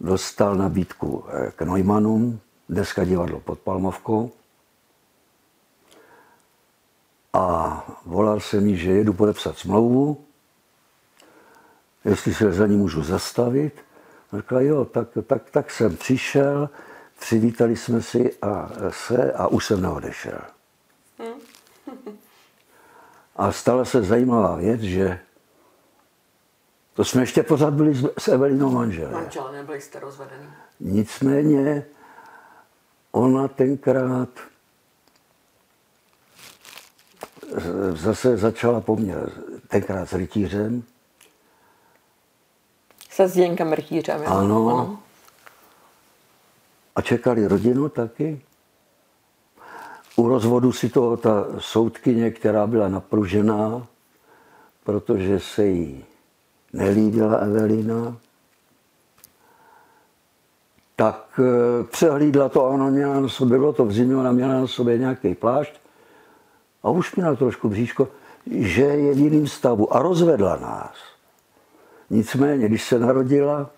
dostal 0.00 0.54
nabídku 0.54 1.24
eh, 1.28 1.52
k 1.56 1.62
Neumannům, 1.62 2.40
dneska 2.68 3.04
divadlo 3.04 3.40
pod 3.40 3.58
Palmovkou. 3.58 4.30
A 7.32 7.84
volal 8.06 8.40
jsem 8.40 8.66
jí, 8.66 8.76
že 8.76 8.90
jedu 8.90 9.12
podepsat 9.12 9.58
smlouvu, 9.58 10.24
jestli 12.04 12.34
se 12.34 12.52
za 12.52 12.66
ní 12.66 12.76
můžu 12.76 13.02
zastavit. 13.02 13.72
Řekla, 14.32 14.60
jo, 14.60 14.84
tak, 14.84 15.08
tak, 15.26 15.50
tak 15.50 15.70
jsem 15.70 15.96
přišel, 15.96 16.70
přivítali 17.20 17.76
jsme 17.76 18.02
si 18.02 18.38
a 18.42 18.70
se 18.90 19.32
a 19.32 19.46
už 19.46 19.66
jsem 19.66 19.82
neodešel. 19.82 20.40
A 23.36 23.52
stala 23.52 23.84
se 23.84 24.02
zajímavá 24.02 24.56
věc, 24.56 24.80
že 24.80 25.20
to 26.94 27.04
jsme 27.04 27.22
ještě 27.22 27.42
pořád 27.42 27.74
byli 27.74 27.94
s 28.18 28.28
Evelinou 28.28 28.70
manželé. 28.70 29.12
Manžel, 29.12 29.52
nebyli 29.52 29.80
jste 29.80 30.00
rozvedený. 30.00 30.46
Nicméně 30.80 31.86
ona 33.12 33.48
tenkrát 33.48 34.28
zase 37.92 38.36
začala 38.36 38.80
po 38.80 38.96
mně, 38.96 39.14
tenkrát 39.68 40.08
s 40.08 40.12
rytířem. 40.12 40.82
Se 43.10 43.28
Zděnkem 43.28 43.72
rytířem. 43.72 44.22
Ano. 44.26 44.68
ano. 44.68 44.98
A 46.98 47.02
čekali 47.02 47.46
rodinu 47.46 47.88
taky. 47.88 48.42
U 50.16 50.28
rozvodu 50.28 50.72
si 50.72 50.88
to 50.88 51.16
ta 51.16 51.46
soudkyně, 51.58 52.30
která 52.30 52.66
byla 52.66 52.88
napružená, 52.88 53.86
protože 54.84 55.40
se 55.40 55.66
jí 55.66 56.04
nelíbila 56.72 57.36
Evelina, 57.36 58.16
tak 60.96 61.40
eh, 61.40 61.84
přehlídla 61.84 62.48
to, 62.48 62.64
ona 62.64 62.90
měla 62.90 63.20
na 63.20 63.28
sobě, 63.28 63.58
bylo 63.58 63.72
to 63.72 63.84
v 63.84 63.92
zimě, 63.92 64.16
ona 64.16 64.32
měla 64.32 64.54
na 64.54 64.66
sobě 64.66 64.98
nějaký 64.98 65.34
plášť 65.34 65.80
a 66.82 66.90
už 66.90 67.16
měla 67.16 67.34
trošku 67.34 67.68
bříško, 67.68 68.08
že 68.50 68.82
je 68.82 69.14
v 69.14 69.18
jiném 69.18 69.46
stavu 69.46 69.96
a 69.96 70.02
rozvedla 70.02 70.56
nás. 70.56 70.96
Nicméně, 72.10 72.68
když 72.68 72.84
se 72.84 72.98
narodila 72.98 73.70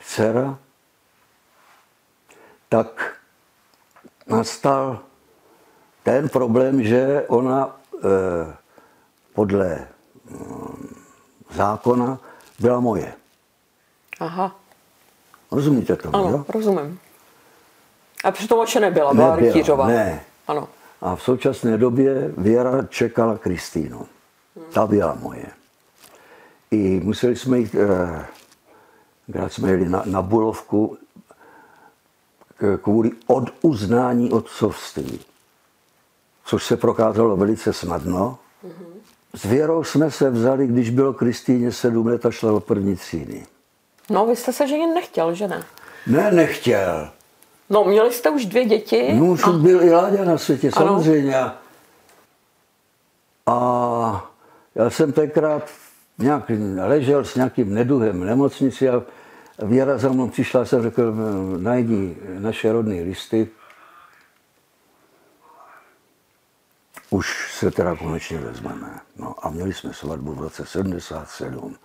dcera, 0.00 0.58
tak 2.74 3.14
nastal 4.26 4.98
ten 6.02 6.28
problém, 6.28 6.82
že 6.82 7.24
ona 7.28 7.70
eh, 7.70 8.56
podle 9.34 9.86
hm, 10.30 10.94
zákona 11.50 12.18
byla 12.58 12.80
moje. 12.80 13.14
Aha. 14.20 14.56
Rozumíte 15.50 15.96
tomu, 15.96 16.16
ano, 16.16 16.30
jo? 16.30 16.44
rozumím. 16.48 16.98
A 18.24 18.30
přitom 18.30 18.58
vaše 18.58 18.80
nebyla, 18.80 19.14
byla 19.14 19.30
Nebyla, 19.36 19.52
rytířová. 19.52 19.86
Ne. 19.86 20.20
Ano. 20.48 20.68
A 21.00 21.16
v 21.16 21.22
současné 21.22 21.78
době 21.78 22.32
Věra 22.36 22.82
čekala 22.82 23.38
Kristýnu. 23.38 24.06
Ta 24.72 24.86
byla 24.86 25.14
moje. 25.14 25.46
I 26.70 27.00
museli 27.04 27.36
jsme 27.36 27.58
jít, 27.58 27.74
eh, 27.74 28.26
když 29.26 29.52
jsme 29.52 29.70
jeli 29.70 29.88
na, 29.88 30.02
na 30.06 30.22
Bulovku, 30.22 30.98
kvůli 32.82 33.10
oduznání 33.26 34.32
otcovství, 34.32 35.20
což 36.44 36.64
se 36.64 36.76
prokázalo 36.76 37.36
velice 37.36 37.72
snadno. 37.72 38.38
S 39.34 39.44
Věrou 39.44 39.84
jsme 39.84 40.10
se 40.10 40.30
vzali, 40.30 40.66
když 40.66 40.90
bylo 40.90 41.12
Kristýně 41.12 41.72
sedm 41.72 42.06
let 42.06 42.26
a 42.26 42.30
šla 42.30 42.50
do 42.50 42.60
první 42.60 42.96
třídy. 42.96 43.46
No, 44.10 44.26
vy 44.26 44.36
jste 44.36 44.52
se 44.52 44.68
ženit 44.68 44.94
nechtěl, 44.94 45.34
že 45.34 45.48
ne? 45.48 45.64
Ne, 46.06 46.30
nechtěl. 46.32 47.08
No, 47.70 47.84
měli 47.84 48.12
jste 48.12 48.30
už 48.30 48.46
dvě 48.46 48.64
děti. 48.64 49.12
No, 49.12 49.26
už 49.26 49.44
a... 49.44 49.50
byl 49.50 49.82
i 49.82 49.90
Láďa 49.92 50.24
na 50.24 50.38
světě, 50.38 50.70
Ano. 50.76 50.86
samozřejmě. 50.86 51.36
A 53.46 54.30
já 54.74 54.90
jsem 54.90 55.12
tenkrát 55.12 55.70
nějak 56.18 56.50
ležel 56.86 57.24
s 57.24 57.34
nějakým 57.34 57.74
neduhem 57.74 58.20
v 58.20 58.24
nemocnici 58.24 58.88
a 58.88 59.02
Věra 59.58 59.98
za 59.98 60.08
mnou 60.08 60.28
přišla, 60.28 60.64
jsem 60.64 60.82
řekl, 60.82 61.14
najdi 61.58 62.16
naše 62.38 62.72
rodné 62.72 63.02
listy. 63.02 63.48
Už 67.10 67.54
se 67.58 67.70
teda 67.70 67.96
konečně 67.96 68.38
vezmeme. 68.38 69.00
No 69.16 69.46
a 69.46 69.50
měli 69.50 69.74
jsme 69.74 69.92
svatbu 69.92 70.34
v 70.34 70.40
roce 70.40 70.66
77, 70.66 71.76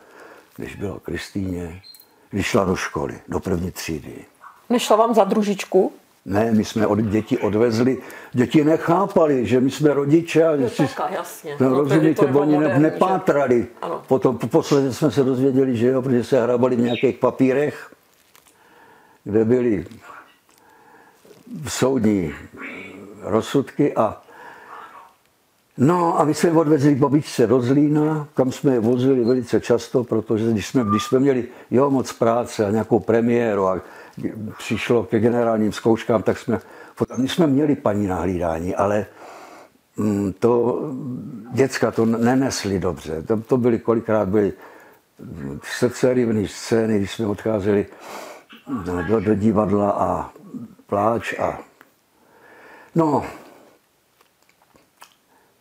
když 0.56 0.76
bylo 0.76 1.00
Kristýně, 1.00 1.82
když 2.30 2.46
šla 2.46 2.66
do 2.66 2.76
školy, 2.76 3.22
do 3.28 3.40
první 3.40 3.72
třídy. 3.72 4.26
Nešla 4.70 4.96
vám 4.96 5.16
za 5.16 5.24
družičku? 5.24 5.94
Ne, 6.30 6.52
my 6.52 6.66
jsme 6.66 6.88
od 6.88 7.00
děti 7.00 7.38
odvezli, 7.38 7.98
děti 8.34 8.64
nechápali, 8.64 9.46
že 9.46 9.60
my 9.62 9.72
jsme 9.72 9.94
rodiče 9.94 10.44
a 10.44 10.58
že 10.58 10.70
si, 10.70 10.78
Takhle, 10.88 11.10
jasně. 11.18 11.56
no, 11.60 11.70
No, 11.70 11.76
rozumíte, 11.82 12.26
to 12.28 12.40
oni 12.40 12.58
ne, 12.58 12.74
že? 12.74 12.80
nepátrali. 12.80 13.68
Ano. 13.82 14.02
Potom 14.08 14.38
po 14.38 14.48
posledně 14.48 14.94
jsme 14.94 15.12
se 15.12 15.24
dozvěděli, 15.24 15.78
že 15.78 15.88
jo, 15.88 16.02
protože 16.02 16.24
se 16.24 16.44
hrabali 16.44 16.76
v 16.76 16.80
nějakých 16.80 17.18
papírech, 17.18 17.92
kde 19.24 19.46
byly 19.46 19.86
soudní 21.68 22.34
rozsudky 23.22 23.96
a 23.96 24.22
No 25.82 26.20
a 26.20 26.24
my 26.24 26.34
jsme 26.34 26.52
odvezli 26.52 26.96
babičce 26.96 27.48
do 27.48 27.62
Zlína, 27.62 28.28
kam 28.34 28.52
jsme 28.52 28.74
je 28.74 28.80
vozili 28.80 29.24
velice 29.24 29.60
často, 29.62 30.04
protože 30.04 30.52
když 30.52 30.68
jsme, 30.68 30.84
když 30.90 31.04
jsme 31.04 31.20
měli 31.20 31.48
jo, 31.72 31.90
moc 31.90 32.14
práce 32.14 32.66
a 32.66 32.72
nějakou 32.72 33.00
premiéru 33.00 33.68
a 33.68 33.80
přišlo 34.58 35.04
ke 35.04 35.20
generálním 35.20 35.72
zkouškám, 35.72 36.24
tak 36.24 36.38
jsme, 36.38 36.60
my 37.18 37.28
jsme 37.28 37.48
měli 37.48 37.76
paní 37.76 38.08
na 38.08 38.16
hlídání, 38.16 38.76
ale 38.76 39.06
mm, 39.98 40.34
to 40.34 40.82
děcka 41.52 41.92
to 41.92 42.06
nenesli 42.06 42.80
dobře. 42.80 43.22
To, 43.22 43.38
to 43.38 43.58
byly 43.58 43.80
kolikrát 43.80 44.30
byly 44.30 44.54
srdcerivné 45.64 46.48
scény, 46.48 46.98
když 46.98 47.12
jsme 47.12 47.28
odcházeli 47.28 47.86
do, 49.08 49.20
do 49.20 49.36
divadla 49.36 49.92
a 49.92 50.30
pláč 50.88 51.40
a 51.40 51.60
no, 52.96 53.26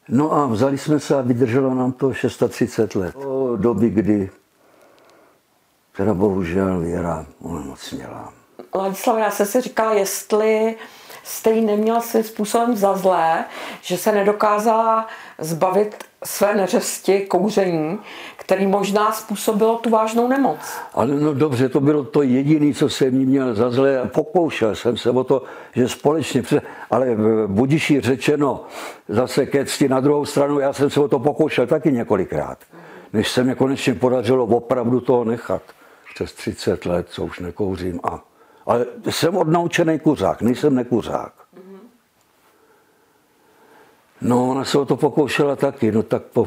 No 0.08 0.32
a 0.32 0.46
vzali 0.46 0.78
jsme 0.78 1.00
se 1.00 1.14
a 1.18 1.20
vydrželo 1.20 1.74
nám 1.74 1.92
to 1.92 2.14
630 2.14 2.94
let. 2.94 3.14
Do 3.14 3.56
doby, 3.56 3.90
kdy 3.90 4.30
teda 5.96 6.14
bohužel 6.14 6.80
Věra 6.80 7.26
onemocněla. 7.42 8.37
Ladislava, 8.74 9.18
já 9.18 9.30
jsem 9.30 9.46
si 9.46 9.60
říkala, 9.60 9.94
jestli 9.94 10.76
jste 11.22 11.50
jí 11.50 11.64
neměla 11.64 12.00
svým 12.00 12.24
způsobem 12.24 12.76
za 12.76 12.96
zlé, 12.96 13.44
že 13.82 13.98
se 13.98 14.12
nedokázala 14.12 15.06
zbavit 15.38 16.04
své 16.24 16.54
neřesti 16.54 17.20
kouření, 17.20 17.98
který 18.36 18.66
možná 18.66 19.12
způsobilo 19.12 19.78
tu 19.78 19.90
vážnou 19.90 20.28
nemoc. 20.28 20.58
Ale 20.94 21.06
no 21.06 21.34
dobře, 21.34 21.68
to 21.68 21.80
bylo 21.80 22.04
to 22.04 22.22
jediné, 22.22 22.74
co 22.74 22.88
jsem 22.88 23.20
jí 23.20 23.26
měl 23.26 23.54
za 23.54 23.70
zlé. 23.70 24.10
Pokoušel 24.14 24.74
jsem 24.74 24.96
se 24.96 25.10
o 25.10 25.24
to, 25.24 25.42
že 25.74 25.88
společně, 25.88 26.42
ale 26.90 27.16
budiší 27.46 28.00
řečeno, 28.00 28.64
zase 29.08 29.46
ke 29.46 29.64
cti 29.64 29.88
na 29.88 30.00
druhou 30.00 30.24
stranu, 30.24 30.58
já 30.58 30.72
jsem 30.72 30.90
se 30.90 31.00
o 31.00 31.08
to 31.08 31.18
pokoušel 31.18 31.66
taky 31.66 31.92
několikrát. 31.92 32.58
Než 33.12 33.30
se 33.30 33.44
mi 33.44 33.54
konečně 33.54 33.94
podařilo 33.94 34.44
opravdu 34.44 35.00
toho 35.00 35.24
nechat. 35.24 35.62
Přes 36.14 36.32
30 36.32 36.86
let, 36.86 37.06
co 37.10 37.24
už 37.24 37.38
nekouřím. 37.40 38.00
A, 38.02 38.20
ale 38.68 38.86
jsem 39.10 39.36
odnaučený 39.36 39.98
kuřák, 39.98 40.42
nejsem 40.42 40.74
nekuřák. 40.74 41.32
No, 44.20 44.50
ona 44.50 44.64
se 44.64 44.78
o 44.78 44.84
to 44.84 44.96
pokoušela 44.96 45.56
taky, 45.56 45.92
no 45.92 46.02
tak 46.02 46.22
po 46.22 46.46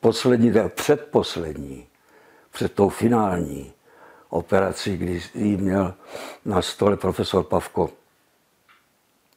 poslední, 0.00 0.52
tak 0.52 0.72
předposlední, 0.72 1.86
před 2.50 2.72
tou 2.72 2.88
finální 2.88 3.72
operací, 4.28 4.96
kdy 4.96 5.22
jí 5.34 5.56
měl 5.56 5.94
na 6.44 6.62
stole 6.62 6.96
profesor 6.96 7.44
Pavko 7.44 7.90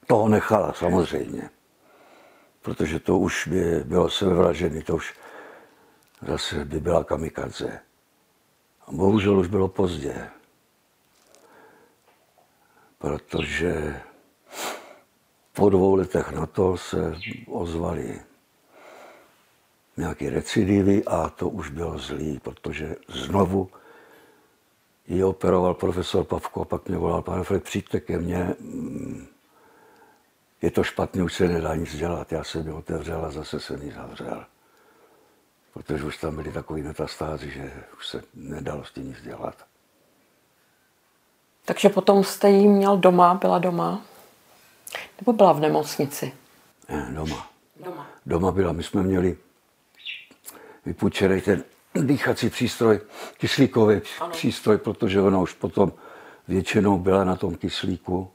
toho 0.08 0.29
nechala 0.29 0.74
samozřejmě. 0.74 1.50
Protože 2.62 3.00
to 3.00 3.17
už 3.17 3.48
by 3.48 3.84
bylo 3.84 4.10
sebevražený, 4.10 4.81
to 4.84 4.96
už 4.96 5.13
zase 6.27 6.65
by 6.65 6.79
byla 6.79 7.03
kamikadze. 7.03 7.79
A 8.88 8.91
bohužel 8.91 9.39
už 9.39 9.48
bylo 9.48 9.67
pozdě. 9.67 10.29
Protože 13.00 14.01
po 15.53 15.70
dvou 15.70 15.96
letech 15.96 16.32
na 16.32 16.46
to 16.46 16.77
se 16.77 17.15
ozvali 17.48 18.22
nějaké 19.98 20.29
recidivy 20.29 21.06
a 21.06 21.29
to 21.29 21.50
už 21.50 21.70
bylo 21.70 21.98
zlý, 21.98 22.39
protože 22.39 22.96
znovu 23.08 23.70
ji 25.08 25.24
operoval 25.24 25.74
profesor 25.74 26.24
Pavko 26.24 26.62
a 26.62 26.65
pak 26.65 26.88
mě 26.88 26.98
volal, 26.98 27.22
pane 27.22 27.44
Fred, 27.44 27.63
přijďte 27.63 28.00
ke 28.00 28.20
mně, 28.20 28.56
je 30.62 30.72
to 30.72 30.84
špatně, 30.84 31.24
už 31.24 31.34
se 31.34 31.48
nedá 31.48 31.75
nic 31.75 31.96
dělat. 31.96 32.32
Já 32.32 32.44
jsem 32.44 32.68
ji 32.68 32.74
otevřel 32.74 33.25
a 33.25 33.32
zase 33.32 33.60
jsem 33.60 33.82
ji 33.82 33.91
zavřel. 33.91 34.46
Protože 35.74 36.03
už 36.03 36.18
tam 36.18 36.36
byly 36.36 36.51
takové 36.51 36.82
metastázy, 36.82 37.51
že 37.51 37.84
už 37.98 38.08
se 38.08 38.24
nedalo 38.34 38.84
s 38.84 38.91
tím 38.91 39.08
nic 39.08 39.22
dělat. 39.22 39.69
Takže 41.70 41.90
potom 41.90 42.24
jste 42.24 42.50
jí 42.50 42.68
měl 42.68 42.98
doma, 42.98 43.34
byla 43.34 43.60
doma? 43.60 44.02
Nebo 45.20 45.34
byla 45.34 45.54
v 45.54 45.60
nemocnici? 45.60 46.34
Ne, 46.90 47.10
doma. 47.12 47.48
Doma. 47.86 48.08
Doma 48.26 48.52
byla, 48.52 48.72
my 48.72 48.84
jsme 48.84 49.04
měli 49.04 49.38
vypůjčený 50.86 51.42
ten 51.42 51.64
dýchací 51.94 52.50
přístroj, 52.50 53.00
kyslíkový 53.38 54.02
ano. 54.20 54.32
přístroj, 54.32 54.78
protože 54.78 55.22
ona 55.22 55.40
už 55.40 55.54
potom 55.54 55.92
většinou 56.48 56.98
byla 56.98 57.24
na 57.24 57.36
tom 57.36 57.56
kyslíku, 57.56 58.32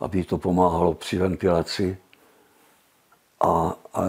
aby 0.00 0.24
to 0.24 0.38
pomáhalo 0.38 0.94
při 0.94 1.18
ventilaci. 1.18 1.98
A, 3.40 3.74
a 3.94 4.02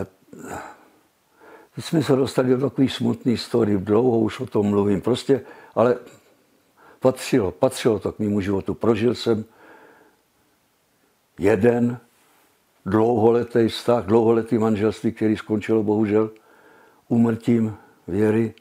teď 1.76 1.86
jsme 1.86 2.04
se 2.04 2.16
dostali 2.16 2.50
do 2.50 2.70
takový 2.70 2.90
smutný 2.90 3.38
story, 3.38 3.78
dlouho 3.78 4.20
už 4.20 4.40
o 4.40 4.46
tom 4.46 4.70
mluvím, 4.70 5.02
prostě, 5.02 5.42
ale 5.76 5.98
patřilo, 7.00 7.52
patřilo 7.52 8.00
to 8.00 8.12
k 8.12 8.20
mému 8.20 8.42
životu. 8.42 8.74
Prožil 8.74 9.16
jsem 9.16 9.46
jeden 11.40 12.00
dlouholetý 12.86 13.68
vztah, 13.68 14.06
dlouholetý 14.06 14.58
manželství, 14.58 15.12
který 15.12 15.38
skončilo 15.38 15.84
bohužel 15.84 16.32
úmrtím 17.08 17.78
věry. 18.08 18.54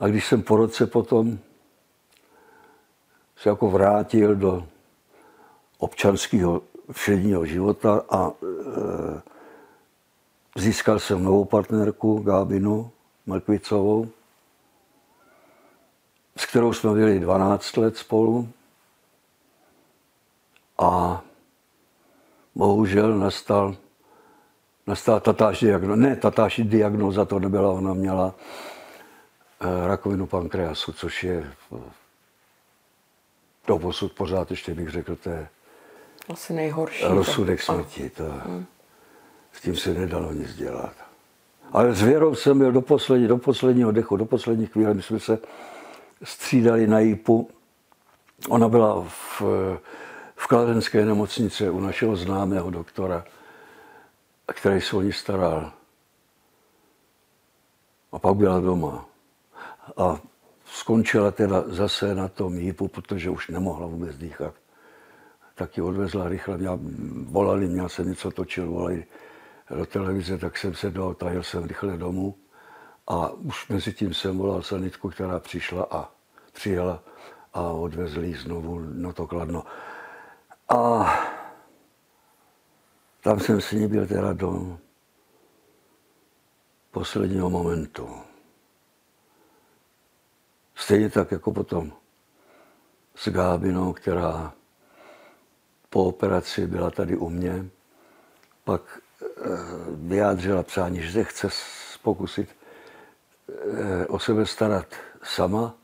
A 0.00 0.08
když 0.08 0.26
jsem 0.26 0.42
po 0.42 0.56
roce 0.56 0.86
potom 0.86 1.38
se 3.36 3.48
jako 3.48 3.70
vrátil 3.70 4.34
do 4.34 4.66
občanského 5.78 6.62
všedního 6.92 7.46
života 7.46 8.04
a 8.10 8.30
e, 8.30 9.20
získal 10.56 10.98
jsem 10.98 11.24
novou 11.24 11.44
partnerku, 11.44 12.18
Gábinu 12.18 12.90
Mrkvicovou, 13.26 14.08
s 16.36 16.46
kterou 16.46 16.72
jsme 16.72 16.92
byli 16.92 17.20
12 17.20 17.76
let 17.76 17.96
spolu. 17.96 18.48
A 20.78 21.22
bohužel 22.54 23.18
nastal 23.18 23.76
nastala 24.86 25.20
tatáž 25.20 25.60
diagnoza, 25.60 25.96
ne 25.96 26.16
tatáž 26.16 26.60
diagnoza, 26.64 27.24
to 27.24 27.38
nebyla, 27.38 27.70
ona 27.70 27.94
měla 27.94 28.34
eh, 29.60 29.86
rakovinu 29.86 30.26
pankreasu, 30.26 30.92
což 30.92 31.24
je 31.24 31.52
do 33.66 33.78
posud 33.78 34.12
pořád 34.12 34.50
ještě 34.50 34.74
bych 34.74 34.88
řekl, 34.88 35.16
to 35.16 35.30
je 35.30 35.48
asi 36.28 36.52
nejhorší. 36.52 37.04
Rozsudek 37.04 37.62
smrti, 37.62 38.10
to, 38.10 38.24
hmm. 38.24 38.66
s 39.52 39.60
tím 39.60 39.76
se 39.76 39.94
nedalo 39.94 40.32
nic 40.32 40.54
dělat. 40.54 40.92
Ale 41.72 41.94
s 41.94 42.02
Věrou 42.02 42.34
jsem 42.34 42.58
byl 42.58 42.72
do, 42.72 42.80
poslední, 42.80 43.28
do 43.28 43.38
posledního 43.38 43.92
dechu, 43.92 44.16
do 44.16 44.24
poslední 44.24 44.66
chvíle, 44.66 44.94
my 44.94 45.02
jsme 45.02 45.20
se 45.20 45.38
střídali 46.22 46.86
na 46.86 46.98
jípu. 46.98 47.50
Ona 48.48 48.68
byla 48.68 49.04
v, 49.08 49.42
v 50.36 50.46
kladenské 50.46 51.04
nemocnici 51.04 51.70
u 51.70 51.80
našeho 51.80 52.16
známého 52.16 52.70
doktora 52.70 53.24
který 54.52 54.80
se 54.80 54.96
o 54.96 55.02
ní 55.02 55.12
staral. 55.12 55.72
A 58.12 58.18
pak 58.18 58.36
byla 58.36 58.60
doma. 58.60 59.08
A 59.96 60.20
skončila 60.64 61.30
teda 61.30 61.64
zase 61.66 62.14
na 62.14 62.28
tom 62.28 62.58
jípu, 62.58 62.88
protože 62.88 63.30
už 63.30 63.48
nemohla 63.48 63.86
vůbec 63.86 64.18
dýchat. 64.18 64.54
Tak 65.54 65.76
ji 65.76 65.82
odvezla 65.82 66.28
rychle, 66.28 66.58
mě 66.58 66.68
volali, 67.24 67.66
měl 67.66 67.88
jsem 67.88 68.08
něco 68.08 68.30
točil, 68.30 68.70
volali 68.70 69.04
do 69.70 69.86
televize, 69.86 70.38
tak 70.38 70.58
jsem 70.58 70.74
se 70.74 70.90
dotajil 70.90 71.42
jsem 71.42 71.64
rychle 71.64 71.96
domů. 71.96 72.34
A 73.06 73.28
už 73.30 73.68
mezi 73.68 73.92
tím 73.92 74.14
jsem 74.14 74.38
volal 74.38 74.62
sanitku, 74.62 75.10
která 75.10 75.38
přišla 75.38 75.86
a 75.90 76.10
přijela 76.52 77.02
a 77.54 77.60
odvezli 77.62 78.34
znovu 78.34 78.80
na 78.80 79.12
to 79.12 79.26
kladno. 79.26 79.64
A 80.68 81.06
tam 83.20 83.40
jsem 83.40 83.60
s 83.60 83.72
ní 83.72 83.88
byl 83.88 84.06
teda 84.06 84.32
do 84.32 84.78
posledního 86.90 87.50
momentu. 87.50 88.08
Stejně 90.74 91.10
tak 91.10 91.32
jako 91.32 91.52
potom 91.52 91.92
s 93.14 93.28
Gábinou, 93.28 93.92
která 93.92 94.52
po 95.90 96.04
operaci 96.04 96.66
byla 96.66 96.90
tady 96.90 97.16
u 97.16 97.28
mě, 97.28 97.66
pak 98.64 98.82
eh, 99.22 99.26
vyjádřila 99.88 100.62
přání, 100.62 101.02
že 101.02 101.12
se 101.12 101.24
chce 101.24 101.48
pokusit 102.02 102.56
o 104.08 104.18
sebe 104.18 104.46
starat 104.46 104.86
sama, 105.22 105.74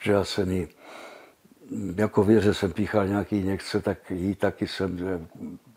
že 0.00 0.12
já 0.12 0.24
jsem 0.24 0.50
jí, 0.50 0.68
jako 1.96 2.24
věře 2.24 2.54
jsem 2.54 2.72
píchal 2.72 3.08
nějaký 3.08 3.42
někce, 3.42 3.80
tak 3.80 4.10
jí 4.10 4.34
taky 4.34 4.66
jsem 4.66 4.98
eh, 5.08 5.26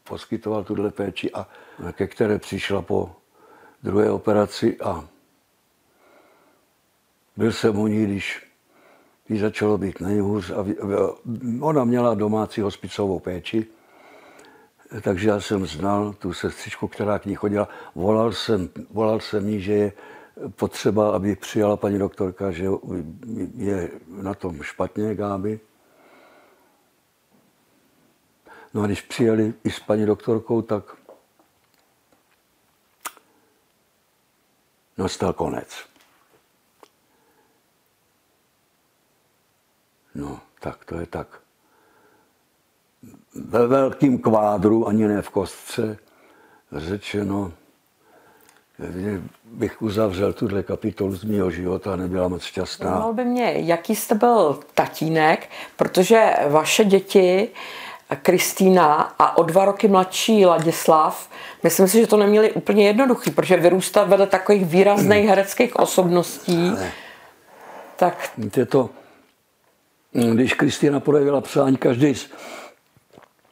poskytoval 0.03 0.63
tuhle 0.63 0.91
péči 0.91 1.31
a 1.31 1.47
ke 1.91 2.07
které 2.07 2.39
přišla 2.39 2.81
po 2.81 3.15
druhé 3.83 4.11
operaci 4.11 4.77
a 4.79 5.07
byl 7.37 7.51
jsem 7.51 7.79
u 7.79 7.87
ní, 7.87 8.05
když 8.05 8.47
jí 9.29 9.39
začalo 9.39 9.77
být 9.77 9.99
nejhůř 9.99 10.51
a 10.51 10.65
ona 11.59 11.83
měla 11.83 12.13
domácí 12.13 12.61
hospicovou 12.61 13.19
péči, 13.19 13.65
takže 15.01 15.29
já 15.29 15.39
jsem 15.39 15.65
znal 15.65 16.13
tu 16.13 16.33
sestřičku, 16.33 16.87
která 16.87 17.19
k 17.19 17.25
ní 17.25 17.35
chodila. 17.35 17.69
Volal 17.95 18.31
jsem, 18.31 18.69
volal 18.89 19.19
jsem 19.19 19.49
jí, 19.49 19.61
že 19.61 19.73
je 19.73 19.91
potřeba, 20.55 21.15
aby 21.15 21.35
přijala 21.35 21.77
paní 21.77 21.99
doktorka, 21.99 22.51
že 22.51 22.65
je 23.55 23.91
na 24.07 24.33
tom 24.33 24.63
špatně 24.63 25.15
Gáby. 25.15 25.59
No 28.73 28.81
a 28.81 28.85
když 28.85 29.01
přijeli 29.01 29.53
i 29.63 29.71
s 29.71 29.79
paní 29.79 30.05
doktorkou, 30.05 30.61
tak 30.61 30.95
nastal 34.97 35.33
konec. 35.33 35.69
No, 40.15 40.39
tak 40.59 40.85
to 40.85 40.99
je 40.99 41.05
tak. 41.05 41.41
Ve 43.35 43.67
velkým 43.67 44.21
kvádru, 44.21 44.87
ani 44.87 45.07
ne 45.07 45.21
v 45.21 45.29
kostce, 45.29 45.97
řečeno, 46.71 47.53
bych 49.43 49.81
uzavřel 49.81 50.33
tuhle 50.33 50.63
kapitolu 50.63 51.15
z 51.15 51.23
mého 51.23 51.51
života 51.51 51.93
a 51.93 51.95
nebyla 51.95 52.27
moc 52.27 52.43
šťastná. 52.43 52.89
Zajímal 52.89 53.13
by 53.13 53.25
mě, 53.25 53.53
jaký 53.55 53.95
jste 53.95 54.15
byl 54.15 54.59
tatínek, 54.73 55.49
protože 55.75 56.33
vaše 56.49 56.85
děti 56.85 57.49
Kristýna 58.21 59.15
a 59.19 59.37
o 59.37 59.43
dva 59.43 59.65
roky 59.65 59.87
mladší 59.87 60.45
Ladislav, 60.45 61.29
myslím 61.63 61.87
si, 61.87 61.99
že 62.01 62.07
to 62.07 62.17
neměli 62.17 62.51
úplně 62.51 62.87
jednoduchý, 62.87 63.31
protože 63.31 63.57
vyrůstat 63.57 64.09
vedle 64.09 64.27
takových 64.27 64.65
výrazných 64.65 65.25
hereckých 65.27 65.75
osobností. 65.75 66.69
Ale. 66.69 66.91
Tak... 67.95 68.29
Víte 68.37 68.65
to, 68.65 68.89
když 70.11 70.53
Kristýna 70.53 70.99
projevila 70.99 71.41
přání, 71.41 71.77
každý 71.77 72.15
z 72.15 72.29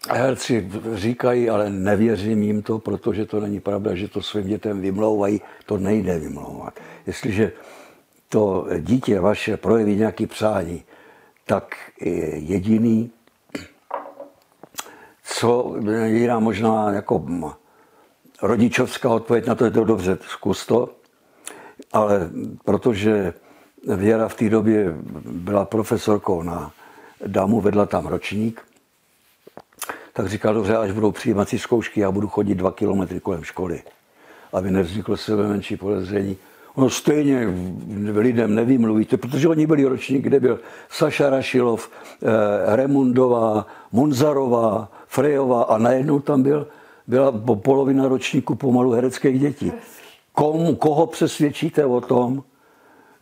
herci 0.09 0.71
říkají, 0.93 1.49
ale 1.49 1.69
nevěřím 1.69 2.43
jim 2.43 2.61
to, 2.61 2.79
protože 2.79 3.25
to 3.25 3.39
není 3.39 3.59
pravda, 3.59 3.95
že 3.95 4.07
to 4.07 4.21
svým 4.21 4.47
dětem 4.47 4.81
vymlouvají, 4.81 5.41
to 5.65 5.77
nejde 5.77 6.19
vymlouvat. 6.19 6.79
Jestliže 7.07 7.51
to 8.29 8.67
dítě 8.79 9.19
vaše 9.19 9.57
projeví 9.57 9.95
nějaký 9.95 10.27
přání, 10.27 10.83
tak 11.45 11.75
jediný 12.33 13.11
co 15.23 15.75
jiná 16.05 16.39
možná 16.39 16.91
jako 16.93 17.25
rodičovská 18.41 19.09
odpověď 19.09 19.47
na 19.47 19.55
to 19.55 19.65
je 19.65 19.71
to 19.71 19.83
dobře, 19.83 20.17
zkus 20.21 20.65
to. 20.65 20.89
Ale 21.93 22.29
protože 22.65 23.33
Věra 23.95 24.27
v 24.27 24.35
té 24.35 24.49
době 24.49 24.95
byla 25.25 25.65
profesorkou 25.65 26.43
na 26.43 26.71
Damu, 27.27 27.61
vedla 27.61 27.85
tam 27.85 28.07
ročník, 28.07 28.61
tak 30.15 30.29
říkal, 30.29 30.53
dobře, 30.53 30.77
až 30.77 30.91
budou 30.91 31.11
přijímací 31.11 31.59
zkoušky, 31.59 31.99
já 31.99 32.11
budu 32.11 32.27
chodit 32.27 32.55
dva 32.55 32.71
kilometry 32.71 33.19
kolem 33.19 33.43
školy, 33.43 33.83
aby 34.53 34.71
nevzniklo 34.71 35.17
sebe 35.17 35.47
menší 35.47 35.77
podezření. 35.77 36.37
No 36.77 36.89
stejně 36.89 37.47
lidem 38.13 38.55
nevymluvíte, 38.55 39.17
protože 39.17 39.47
oni 39.47 39.67
byli 39.67 39.85
ročník, 39.85 40.23
kde 40.23 40.39
byl 40.39 40.59
Saša 40.89 41.29
Rašilov, 41.29 41.89
eh, 41.89 42.75
Remundová, 42.75 43.67
Munzarová, 43.91 44.91
Frejová 45.07 45.63
a 45.63 45.77
najednou 45.77 46.19
tam 46.19 46.43
byl, 46.43 46.67
byla 47.07 47.31
polovina 47.55 48.07
ročníku 48.07 48.55
pomalu 48.55 48.91
hereckých 48.91 49.39
dětí. 49.39 49.71
Komu, 50.33 50.75
koho 50.75 51.07
přesvědčíte 51.07 51.85
o 51.85 52.01
tom, 52.01 52.43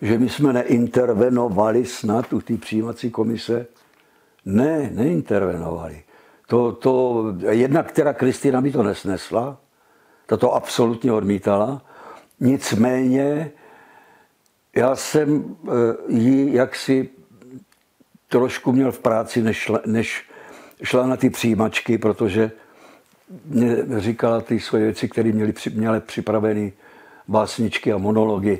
že 0.01 0.17
my 0.17 0.29
jsme 0.29 0.53
neintervenovali 0.53 1.85
snad 1.85 2.33
u 2.33 2.41
té 2.41 2.57
přijímací 2.57 3.09
komise? 3.09 3.65
Ne, 4.45 4.89
neintervenovali. 4.93 6.03
To, 6.47 6.71
to, 6.71 7.25
jedna, 7.49 7.83
která 7.83 8.13
Kristýna 8.13 8.61
by 8.61 8.71
to 8.71 8.83
nesnesla, 8.83 9.57
ta 10.25 10.37
to 10.37 10.53
absolutně 10.53 11.11
odmítala, 11.11 11.81
nicméně 12.39 13.51
já 14.75 14.95
jsem 14.95 15.55
eh, 15.67 15.71
ji 16.07 16.55
jaksi 16.55 17.09
trošku 18.27 18.71
měl 18.71 18.91
v 18.91 18.99
práci, 18.99 19.41
než 19.41 19.57
šla, 19.57 19.79
než 19.85 20.29
šla 20.83 21.07
na 21.07 21.17
ty 21.17 21.29
přijímačky, 21.29 21.97
protože 21.97 22.51
mě 23.45 23.77
říkala 23.97 24.41
ty 24.41 24.59
svoje 24.59 24.83
věci, 24.83 25.09
které 25.09 25.31
měly, 25.31 25.53
měly 25.73 25.99
připraveny 25.99 26.73
básničky 27.27 27.93
a 27.93 27.97
monology 27.97 28.59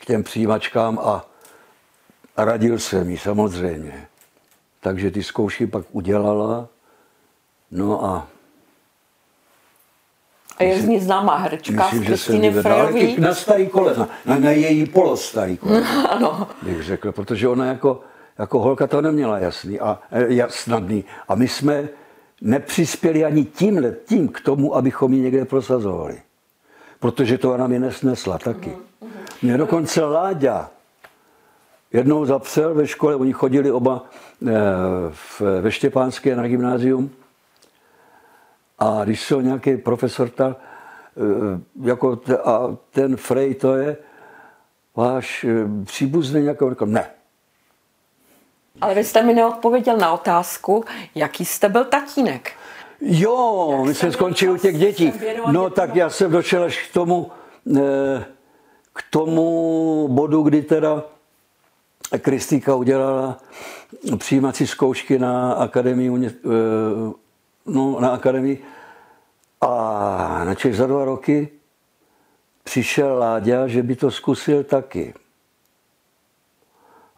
k 0.00 0.06
těm 0.06 0.22
přijímačkám 0.22 0.98
a 0.98 1.30
radil 2.36 2.78
jsem 2.78 3.10
jí 3.10 3.18
samozřejmě. 3.18 4.06
Takže 4.84 5.10
ty 5.10 5.22
zkoušky 5.22 5.66
pak 5.66 5.84
udělala. 5.92 6.68
No 7.70 8.04
a 8.04 8.28
a 10.58 10.64
je 10.64 10.80
z 10.80 10.84
ní 10.84 11.00
známá 11.00 11.36
herečka 11.36 11.84
myslím, 11.84 12.02
z 12.02 12.06
Kristýny 12.06 12.52
Frejový. 12.52 13.20
Na 13.20 13.34
starý 13.34 13.66
kolena, 13.66 14.08
na, 14.26 14.38
na 14.38 14.50
její 14.50 14.86
polostarý 14.86 15.56
kolena, 15.56 16.06
ano. 16.10 16.48
bych 16.62 16.82
řekl, 16.82 17.12
protože 17.12 17.48
ona 17.48 17.66
jako, 17.66 18.00
jako 18.38 18.58
holka 18.58 18.86
to 18.86 19.00
neměla 19.00 19.38
jasný 19.38 19.80
a 19.80 19.98
e, 20.12 20.46
snadný. 20.48 21.04
A 21.28 21.34
my 21.34 21.48
jsme 21.48 21.88
nepřispěli 22.40 23.24
ani 23.24 23.44
tímhle 23.44 23.94
tím 24.04 24.28
k 24.28 24.40
tomu, 24.40 24.76
abychom 24.76 25.12
ji 25.12 25.20
někde 25.20 25.44
prosazovali. 25.44 26.22
Protože 27.00 27.38
to 27.38 27.52
ona 27.52 27.66
mi 27.66 27.78
nesnesla 27.78 28.38
taky. 28.38 28.70
Uh-huh. 28.70 29.08
Mě 29.42 29.56
dokonce 29.56 30.04
Láďa 30.04 30.70
jednou 31.94 32.24
zapsal 32.24 32.74
ve 32.74 32.86
škole, 32.86 33.16
oni 33.16 33.32
chodili 33.32 33.70
oba 33.70 34.04
e, 34.46 34.52
v, 35.10 35.40
ve 35.60 35.72
Štěpánské 35.72 36.36
na 36.36 36.48
gymnázium, 36.48 37.10
a 38.78 39.04
když 39.04 39.22
se 39.22 39.34
nějaký 39.34 39.76
profesor 39.76 40.28
ptal, 40.30 40.56
eh, 40.56 41.60
jako 41.82 42.20
a 42.44 42.76
ten 42.90 43.16
Frey 43.16 43.54
to 43.54 43.74
je 43.74 43.96
váš 44.96 45.44
eh, 45.44 45.84
příbuzný 45.84 46.42
nějaký, 46.42 46.64
říkal, 46.70 46.88
ne. 46.88 47.10
Ale 48.80 48.94
vy 48.94 49.04
jste 49.04 49.22
mi 49.22 49.34
neodpověděl 49.34 49.96
na 49.96 50.12
otázku, 50.12 50.84
jaký 51.14 51.44
jste 51.44 51.68
byl 51.68 51.84
tatínek. 51.84 52.52
Jo, 53.00 53.68
Jak 53.76 53.86
my 53.86 53.94
jsme 53.94 54.12
skončili 54.12 54.52
u 54.52 54.56
těch 54.56 54.78
dětí. 54.78 55.12
No 55.50 55.70
tak 55.70 55.96
já 55.96 56.10
jsem 56.10 56.30
došel 56.30 56.64
až 56.64 56.88
k 56.88 56.92
tomu, 56.92 57.30
eh, 57.76 58.24
k 58.92 59.02
tomu 59.10 60.08
bodu, 60.08 60.42
kdy 60.42 60.62
teda 60.62 61.02
Kristýka 62.18 62.74
udělala 62.74 63.38
přijímací 64.18 64.66
zkoušky 64.66 65.18
na 65.18 65.52
akademii 65.52 66.30
no, 67.66 68.00
na 68.00 68.08
akademii. 68.08 68.64
A 69.60 70.44
na 70.44 70.54
Čech 70.54 70.76
za 70.76 70.86
dva 70.86 71.04
roky 71.04 71.48
přišel 72.64 73.18
Láďa, 73.18 73.66
že 73.66 73.82
by 73.82 73.96
to 73.96 74.10
zkusil 74.10 74.64
taky. 74.64 75.14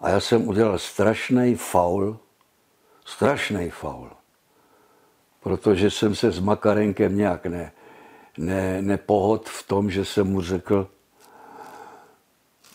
A 0.00 0.10
já 0.10 0.20
jsem 0.20 0.48
udělal 0.48 0.78
strašný 0.78 1.54
faul, 1.54 2.18
strašný 3.04 3.70
faul, 3.70 4.10
protože 5.42 5.90
jsem 5.90 6.14
se 6.14 6.30
s 6.30 6.38
Makarenkem 6.38 7.16
nějak 7.16 7.46
ne, 7.46 7.72
ne, 8.38 8.82
nepohod 8.82 9.48
v 9.48 9.62
tom, 9.66 9.90
že 9.90 10.04
jsem 10.04 10.26
mu 10.26 10.40
řekl, 10.40 10.88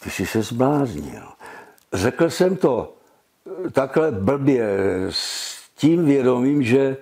ty 0.03 0.10
jsi 0.10 0.25
se 0.25 0.41
zbláznil. 0.41 1.23
Řekl 1.93 2.30
jsem 2.30 2.56
to 2.56 2.93
takhle 3.71 4.12
blbě 4.12 4.67
s 5.10 5.62
tím 5.75 6.06
vědomím, 6.06 6.63
že 6.63 6.97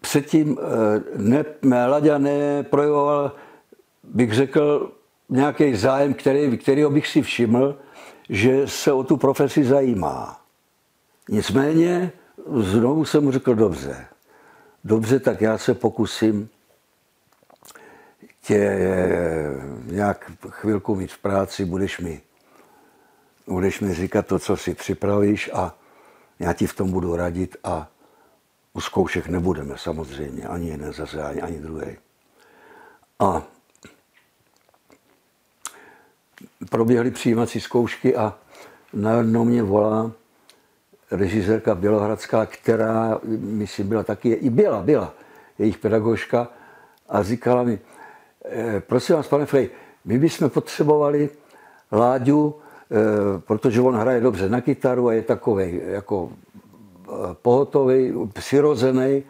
předtím 0.00 0.58
eh, 0.58 1.44
ne, 1.62 1.86
Laďa 1.86 2.18
neprojevoval, 2.18 3.32
bych 4.04 4.32
řekl, 4.32 4.92
nějaký 5.28 5.74
zájem, 5.74 6.14
který, 6.14 6.58
kterýho 6.58 6.90
bych 6.90 7.06
si 7.06 7.22
všiml, 7.22 7.78
že 8.28 8.68
se 8.68 8.92
o 8.92 9.04
tu 9.04 9.16
profesi 9.16 9.64
zajímá. 9.64 10.40
Nicméně 11.28 12.12
znovu 12.56 13.04
jsem 13.04 13.24
mu 13.24 13.32
řekl, 13.32 13.54
dobře, 13.54 14.06
dobře, 14.84 15.20
tak 15.20 15.40
já 15.40 15.58
se 15.58 15.74
pokusím 15.74 16.48
tě 18.42 18.78
nějak 19.84 20.32
chvilku 20.48 20.94
mít 20.94 21.12
v 21.12 21.18
práci, 21.18 21.64
budeš 21.64 22.00
mi, 22.00 22.20
budeš 23.46 23.80
mi 23.80 23.94
říkat 23.94 24.26
to, 24.26 24.38
co 24.38 24.56
si 24.56 24.74
připravíš 24.74 25.50
a 25.54 25.74
já 26.38 26.52
ti 26.52 26.66
v 26.66 26.74
tom 26.74 26.90
budu 26.90 27.16
radit 27.16 27.56
a 27.64 27.88
u 28.72 28.80
zkoušek 28.80 29.28
nebudeme 29.28 29.78
samozřejmě, 29.78 30.44
ani 30.44 30.68
jeden 30.68 30.92
zase, 30.92 31.22
ani, 31.22 31.42
ani 31.42 31.58
druhý. 31.58 31.96
A 33.18 33.42
proběhly 36.70 37.10
přijímací 37.10 37.60
zkoušky 37.60 38.16
a 38.16 38.38
najednou 38.92 39.44
mě 39.44 39.62
volá 39.62 40.12
režisérka 41.10 41.74
Bělohradská, 41.74 42.46
která, 42.46 43.20
myslím, 43.38 43.88
byla 43.88 44.02
taky, 44.02 44.28
i 44.32 44.50
byla, 44.50 44.82
byla 44.82 45.14
jejich 45.58 45.78
pedagožka 45.78 46.48
a 47.08 47.22
říkala 47.22 47.62
mi, 47.62 47.78
eh, 48.44 48.80
prosím 48.80 49.16
vás, 49.16 49.28
pane 49.28 49.46
Frej, 49.46 49.70
my 50.04 50.18
bychom 50.18 50.50
potřebovali 50.50 51.30
Láďu, 51.92 52.60
protože 53.38 53.80
on 53.80 53.94
hraje 53.94 54.20
dobře 54.20 54.48
na 54.48 54.60
kytaru 54.60 55.08
a 55.08 55.12
je 55.12 55.22
takový 55.22 55.80
jako 55.86 56.32
pohotový, 57.42 58.12
přirozený. 58.32 59.22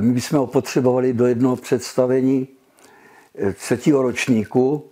My 0.00 0.12
bychom 0.12 0.38
ho 0.38 0.46
potřebovali 0.46 1.12
do 1.12 1.26
jednoho 1.26 1.56
představení 1.56 2.48
eh, 3.34 3.52
třetího 3.52 4.02
ročníku. 4.02 4.84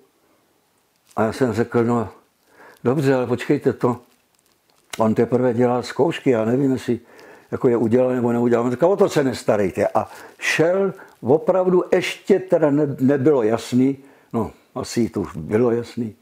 A 1.16 1.22
já 1.22 1.32
jsem 1.32 1.52
řekl, 1.52 1.84
no 1.84 2.08
dobře, 2.84 3.14
ale 3.14 3.26
počkejte 3.26 3.72
to. 3.72 3.96
On 4.98 5.14
teprve 5.14 5.54
dělal 5.54 5.82
zkoušky, 5.82 6.30
já 6.30 6.44
nevím, 6.44 6.72
jestli 6.72 7.00
jako 7.50 7.68
je 7.68 7.76
udělal 7.76 8.14
nebo 8.14 8.32
neudělal. 8.32 8.64
On 8.64 8.70
říkal, 8.70 8.92
o 8.92 8.96
to 8.96 9.08
se 9.08 9.24
nestarejte. 9.24 9.88
A 9.88 10.08
šel, 10.38 10.94
opravdu 11.20 11.84
ještě 11.92 12.38
teda 12.38 12.70
ne, 12.70 12.96
nebylo 13.00 13.42
jasný, 13.42 13.98
no 14.32 14.50
asi 14.74 15.08
to 15.08 15.20
už 15.20 15.36
bylo 15.36 15.70
jasný, 15.70 16.16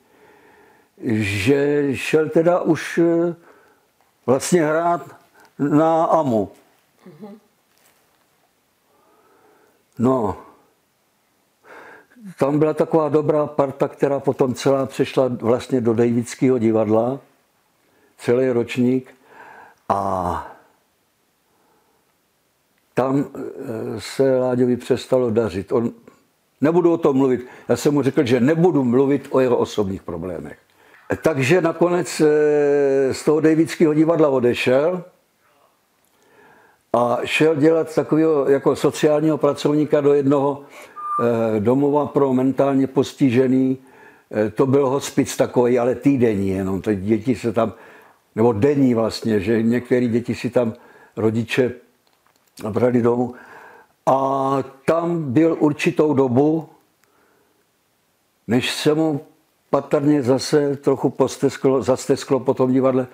že 1.02 1.88
šel 1.96 2.28
teda 2.28 2.60
už 2.60 2.98
eh, 2.98 3.34
vlastně 4.26 4.66
hrát 4.66 5.16
na 5.58 6.04
AMU. 6.04 6.50
No, 9.98 10.36
tam 12.38 12.58
byla 12.58 12.74
taková 12.74 13.08
dobrá 13.08 13.46
parta, 13.46 13.88
která 13.88 14.20
potom 14.20 14.54
celá 14.54 14.86
přešla 14.86 15.28
vlastně 15.28 15.80
do 15.80 15.94
Davidského 15.94 16.58
divadla, 16.58 17.20
celý 18.18 18.50
ročník 18.50 19.14
a 19.88 20.50
tam 22.94 23.24
eh, 23.34 24.00
se 24.00 24.38
Láďovi 24.38 24.76
přestalo 24.76 25.30
dařit. 25.30 25.72
On, 25.72 25.92
nebudu 26.60 26.92
o 26.92 26.98
tom 26.98 27.16
mluvit. 27.16 27.46
Já 27.68 27.76
jsem 27.76 27.94
mu 27.94 28.02
řekl, 28.02 28.24
že 28.24 28.40
nebudu 28.40 28.84
mluvit 28.84 29.28
o 29.30 29.40
jeho 29.40 29.56
osobních 29.56 30.02
problémech. 30.02 30.58
Takže 31.22 31.60
nakonec 31.60 32.20
eh, 32.20 33.14
z 33.14 33.24
toho 33.24 33.40
Davidského 33.40 33.94
divadla 33.94 34.28
odešel 34.28 35.04
a 36.92 37.18
šel 37.24 37.54
dělat 37.54 37.94
takového 37.94 38.48
jako 38.48 38.76
sociálního 38.76 39.38
pracovníka 39.38 40.00
do 40.00 40.14
jednoho 40.14 40.62
eh, 40.64 41.60
domova 41.60 42.06
pro 42.06 42.32
mentálně 42.32 42.86
postižený. 42.86 43.78
Eh, 44.30 44.50
to 44.50 44.66
byl 44.66 44.88
hospic 44.88 45.36
takový, 45.36 45.78
ale 45.78 45.94
týdenní 45.94 46.48
jenom. 46.48 46.82
Teď 46.82 46.98
děti 46.98 47.34
se 47.34 47.52
tam, 47.52 47.72
nebo 48.34 48.52
denní 48.52 48.94
vlastně, 48.94 49.40
že 49.40 49.62
některé 49.62 50.06
děti 50.06 50.34
si 50.34 50.50
tam 50.50 50.74
rodiče 51.16 51.72
brali 52.70 53.02
domů. 53.02 53.34
A 54.06 54.58
tam 54.84 55.32
byl 55.32 55.56
určitou 55.60 56.14
dobu, 56.14 56.68
než 58.48 58.74
se 58.74 58.94
mu 58.94 59.20
patrně 59.74 60.22
zase 60.22 60.76
trochu 60.76 61.10
postesklo, 61.10 61.82
zastesklo 61.82 62.40
po 62.40 62.54
tom 62.54 62.72
divadle 62.72 63.06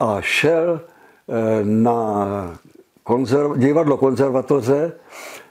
a 0.00 0.20
šel 0.20 0.80
eh, 0.80 1.64
na 1.64 2.58
konzerv, 3.02 3.58
divadlo 3.58 3.96
konzervatoře, 3.96 4.92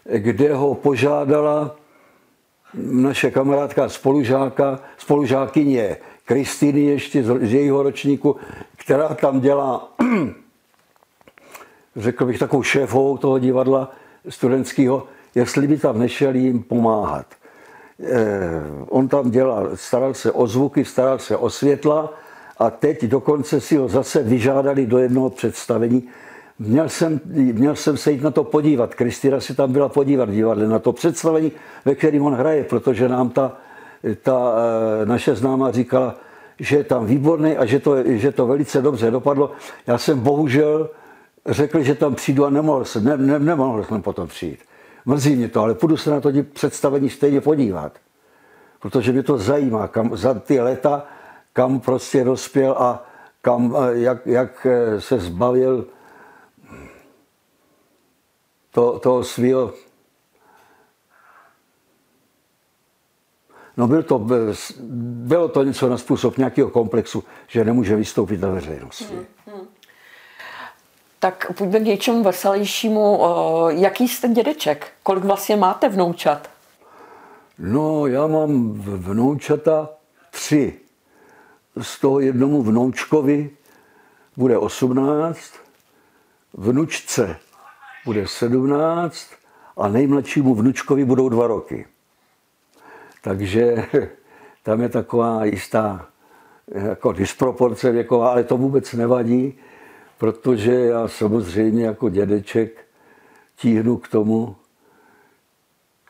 kde 0.06 0.54
ho 0.54 0.76
požádala 0.76 1.76
naše 2.74 3.32
kamarádka 3.32 3.90
spolužáka, 3.90 4.80
spolužákyně 4.98 5.98
Kristýny 6.26 6.82
ještě 6.82 7.24
z 7.24 7.54
jejího 7.54 7.84
ročníku, 7.84 8.36
která 8.78 9.14
tam 9.14 9.40
dělá, 9.40 9.94
řekl 11.96 12.26
bych, 12.26 12.40
takovou 12.40 12.64
šéfovou 12.64 13.18
toho 13.18 13.40
divadla 13.40 13.92
studentského, 14.30 15.08
jestli 15.36 15.68
by 15.68 15.78
tam 15.78 16.00
nešel 16.00 16.36
jim 16.36 16.64
pomáhat. 16.64 17.41
Eh, 18.04 18.62
on 18.90 19.08
tam 19.08 19.32
dělal, 19.32 19.70
staral 19.76 20.14
se 20.14 20.32
o 20.32 20.48
zvuky, 20.48 20.86
staral 20.86 21.20
se 21.20 21.38
o 21.38 21.50
světla 21.50 22.14
a 22.58 22.70
teď 22.70 23.04
dokonce 23.04 23.62
si 23.62 23.78
ho 23.78 23.88
zase 23.88 24.24
vyžádali 24.24 24.86
do 24.86 24.98
jednoho 24.98 25.30
představení. 25.30 26.08
Měl 26.60 26.90
jsem, 26.90 27.22
měl 27.34 27.76
jsem 27.76 27.98
se 27.98 28.12
jít 28.12 28.24
na 28.24 28.32
to 28.32 28.44
podívat. 28.44 28.96
Kristýna 28.96 29.40
si 29.40 29.56
tam 29.56 29.72
byla 29.72 29.90
podívat 29.90 30.30
divadle 30.30 30.68
na 30.68 30.80
to 30.80 30.94
představení, 30.94 31.52
ve 31.86 31.96
kterém 31.96 32.26
on 32.26 32.34
hraje, 32.34 32.64
protože 32.64 33.10
nám 33.10 33.30
ta, 33.30 33.58
ta 34.24 34.54
eh, 35.02 35.06
naše 35.06 35.36
známá 35.36 35.72
říkala, 35.72 36.16
že 36.60 36.78
je 36.78 36.84
tam 36.84 37.06
výborný 37.06 37.58
a 37.58 37.66
že 37.66 37.80
to, 37.80 37.96
že 38.06 38.32
to 38.32 38.48
velice 38.48 38.82
dobře 38.82 39.12
dopadlo. 39.12 39.52
Já 39.88 39.98
jsem 39.98 40.20
bohužel 40.20 40.90
řekl, 41.46 41.84
že 41.84 41.96
tam 41.96 42.16
přijdu 42.16 42.46
a 42.46 42.50
nemohl 42.50 42.86
jsem, 42.86 43.04
ne, 43.04 43.18
ne, 43.18 43.40
nemohl 43.40 43.84
jsem 43.84 44.02
potom 44.02 44.28
přijít. 44.28 44.60
Mrzí 45.06 45.36
mě 45.36 45.48
to, 45.48 45.62
ale 45.62 45.74
půjdu 45.74 45.98
se 45.98 46.10
na 46.10 46.22
to 46.22 46.30
představení 46.54 47.10
stejně 47.10 47.42
podívat. 47.42 47.98
Protože 48.80 49.12
mě 49.12 49.24
to 49.24 49.38
zajímá, 49.38 49.88
kam 49.88 50.18
za 50.18 50.34
ty 50.34 50.60
leta, 50.60 51.06
kam 51.54 51.80
prostě 51.80 52.24
dospěl 52.24 52.72
a 52.72 53.06
kam, 53.42 53.76
eh, 53.76 54.00
jak, 54.00 54.28
jak 54.28 54.66
eh, 54.66 55.02
se 55.02 55.20
zbavil 55.20 55.86
to, 58.72 59.00
toho 59.00 59.24
svého 59.24 59.74
No 63.78 63.88
byl 63.88 64.04
to, 64.04 64.28
bylo 64.90 65.48
to 65.48 65.64
něco 65.64 65.90
na 65.90 65.98
způsob 65.98 66.38
nějakého 66.38 66.70
komplexu, 66.70 67.24
že 67.48 67.64
nemůže 67.64 67.96
vystoupit 67.96 68.42
na 68.42 68.50
veřejnosti. 68.50 69.06
Hmm, 69.06 69.16
hmm. 69.18 69.26
Tak 71.22 71.52
pojďme 71.58 71.80
k 71.80 71.84
něčemu 71.84 72.24
veselějšímu. 72.24 73.20
Jaký 73.70 74.08
jste 74.08 74.28
dědeček? 74.28 74.92
Kolik 75.04 75.24
vlastně 75.24 75.56
máte 75.56 75.90
vnoučat? 75.90 76.50
No, 77.60 78.08
já 78.08 78.28
mám 78.28 78.74
vnoučata 78.74 79.90
tři. 80.32 80.74
Z 81.82 82.00
toho 82.00 82.20
jednomu 82.20 82.62
vnoučkovi 82.64 83.50
bude 84.38 84.58
18, 84.58 85.40
vnučce 86.54 87.38
bude 88.06 88.28
17 88.28 89.28
a 89.78 89.88
nejmladšímu 89.88 90.56
vnučkovi 90.56 91.06
budou 91.06 91.30
dva 91.30 91.48
roky. 91.48 91.88
Takže 93.22 93.88
tam 94.64 94.82
je 94.82 94.90
taková 94.90 95.46
jistá 95.46 96.06
jako 96.68 97.12
disproporce 97.12 97.92
věková, 97.92 98.32
ale 98.32 98.44
to 98.44 98.58
vůbec 98.58 98.94
nevadí, 98.94 99.60
protože 100.22 100.72
já 100.72 101.08
samozřejmě 101.08 101.86
jako 101.86 102.10
dědeček 102.10 102.86
tíhnu 103.56 103.98
k 103.98 104.08
tomu, 104.08 104.56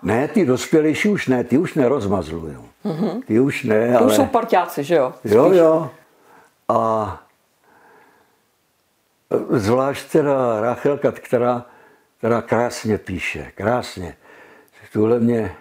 ne, 0.03 0.27
ty 0.27 0.45
dospělejší 0.45 1.09
už 1.09 1.27
ne, 1.27 1.43
ty 1.43 1.57
už 1.57 1.73
nerozmazlují. 1.73 2.57
Mm-hmm. 2.85 3.23
Ty 3.27 3.39
už 3.39 3.63
ne, 3.63 3.87
ty 3.87 3.93
ale... 3.95 4.07
už 4.07 4.15
jsou 4.15 4.25
parťáci, 4.25 4.83
že 4.83 4.95
jo? 4.95 5.13
Spíš. 5.19 5.31
Jo, 5.31 5.51
jo. 5.51 5.89
A 6.67 7.23
zvlášť 9.49 10.11
teda 10.11 10.61
Rachelka, 10.61 11.11
která, 11.11 11.65
která 12.17 12.41
krásně 12.41 12.97
píše, 12.97 13.51
krásně. 13.55 14.17
Tuhle 14.93 15.19
mě 15.19 15.55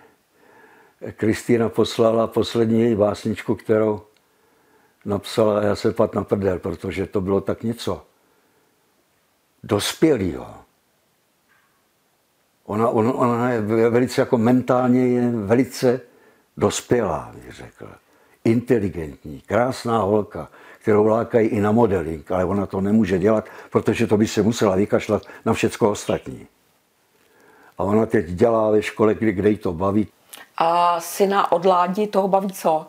Kristýna 1.16 1.68
poslala 1.68 2.26
poslední 2.26 2.80
její 2.80 2.94
básničku, 2.94 3.54
kterou 3.54 4.02
napsala 5.04 5.60
a 5.60 5.62
já 5.62 5.76
se 5.76 5.92
pat 5.92 6.14
na 6.14 6.24
prdel, 6.24 6.58
protože 6.58 7.06
to 7.06 7.20
bylo 7.20 7.40
tak 7.40 7.62
něco 7.62 8.09
dospělého. 9.62 10.54
Ona, 12.64 12.88
ona, 12.88 13.12
ona 13.12 13.50
je 13.50 13.60
velice 13.90 14.20
jako 14.20 14.38
mentálně 14.38 15.06
je 15.06 15.30
velice 15.30 16.00
dospělá, 16.56 17.32
bych 17.34 17.52
řekl. 17.52 17.88
Inteligentní, 18.44 19.42
krásná 19.46 19.98
holka, 19.98 20.48
kterou 20.78 21.06
lákají 21.06 21.48
i 21.48 21.60
na 21.60 21.72
modeling, 21.72 22.32
ale 22.32 22.44
ona 22.44 22.66
to 22.66 22.80
nemůže 22.80 23.18
dělat, 23.18 23.44
protože 23.70 24.06
to 24.06 24.16
by 24.16 24.26
se 24.26 24.42
musela 24.42 24.76
vykašlat 24.76 25.22
na 25.44 25.52
všechno 25.52 25.90
ostatní. 25.90 26.46
A 27.78 27.82
ona 27.82 28.06
teď 28.06 28.26
dělá 28.26 28.70
ve 28.70 28.82
škole, 28.82 29.14
kde, 29.14 29.32
kde 29.32 29.50
jí 29.50 29.56
to 29.56 29.72
baví. 29.72 30.08
A 30.56 31.00
syna 31.00 31.52
od 31.52 31.64
Ládi 31.64 32.06
toho 32.06 32.28
baví 32.28 32.52
co? 32.52 32.86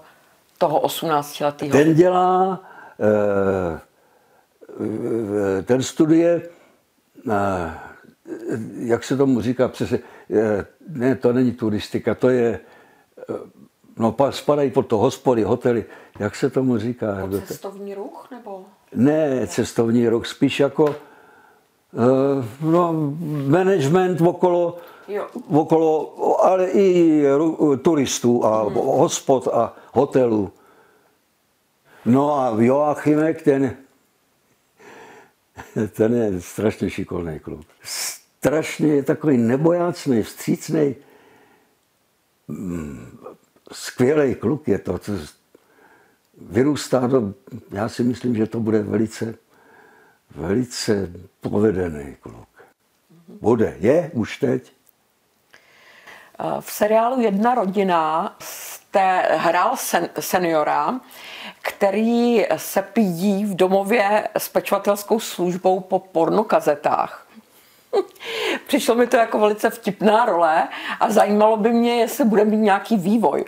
Toho 0.57 0.79
18 0.79 1.39
letého. 1.39 1.71
Ten 1.71 1.93
dělá, 1.93 2.59
eh, 2.99 3.79
eh, 5.59 5.63
ten 5.63 5.83
studuje, 5.83 6.41
jak 8.79 9.03
se 9.03 9.17
tomu 9.17 9.41
říká 9.41 9.67
přesně, 9.67 9.99
ne, 10.89 11.15
to 11.15 11.33
není 11.33 11.51
turistika, 11.51 12.15
to 12.15 12.29
je, 12.29 12.59
no 13.97 14.15
spadají 14.29 14.71
pod 14.71 14.87
to 14.87 14.97
hospody, 14.97 15.43
hotely, 15.43 15.85
jak 16.19 16.35
se 16.35 16.49
tomu 16.49 16.77
říká? 16.77 17.27
Pod 17.29 17.45
cestovní 17.45 17.95
ruch 17.95 18.27
nebo? 18.31 18.65
Ne, 18.95 19.47
cestovní 19.47 20.09
ruch, 20.09 20.27
spíš 20.27 20.59
jako 20.59 20.95
no, 22.61 22.93
management 23.47 24.21
okolo 24.21 24.77
jo. 25.07 25.27
okolo, 25.49 26.15
ale 26.45 26.69
i 26.69 27.23
turistů 27.81 28.45
a 28.45 28.63
hmm. 28.63 28.73
hospod 28.75 29.47
a 29.47 29.73
hotelů. 29.93 30.51
No 32.05 32.39
a 32.39 32.53
Joachimek, 32.57 33.41
ten, 33.41 33.75
ten 35.93 36.13
je 36.13 36.41
strašně 36.41 36.89
šikovný 36.89 37.39
kluk. 37.39 37.65
Strašně 37.83 38.87
je 38.87 39.03
takový 39.03 39.37
nebojácný, 39.37 40.23
vstřícný, 40.23 40.95
mm, 42.47 43.17
skvělý 43.71 44.35
kluk 44.35 44.67
je 44.67 44.79
to. 44.79 44.99
Vyrůstá 46.41 47.07
do, 47.07 47.33
já 47.71 47.89
si 47.89 48.03
myslím, 48.03 48.35
že 48.35 48.47
to 48.47 48.59
bude 48.59 48.79
velice, 48.83 49.35
velice 50.35 51.11
povedený 51.41 52.15
kluk. 52.21 52.47
Bude, 53.41 53.77
je 53.79 54.11
už 54.13 54.37
teď. 54.37 54.73
V 56.59 56.71
seriálu 56.71 57.21
Jedna 57.21 57.55
rodina 57.55 58.35
jste 58.41 59.19
hrál 59.19 59.77
sen, 59.77 60.09
seniora, 60.19 60.99
který 61.61 62.45
se 62.57 62.81
pídí 62.81 63.45
v 63.45 63.55
domově 63.55 64.27
s 64.37 64.49
pečovatelskou 64.49 65.19
službou 65.19 65.79
po 65.79 65.99
pornokazetách. 65.99 67.27
Přišlo 68.67 68.95
mi 68.95 69.07
to 69.07 69.17
jako 69.17 69.39
velice 69.39 69.69
vtipná 69.69 70.25
role 70.25 70.67
a 70.99 71.09
zajímalo 71.09 71.57
by 71.57 71.69
mě, 71.69 71.99
jestli 71.99 72.25
bude 72.25 72.45
mít 72.45 72.57
nějaký 72.57 72.97
vývoj. 72.97 73.45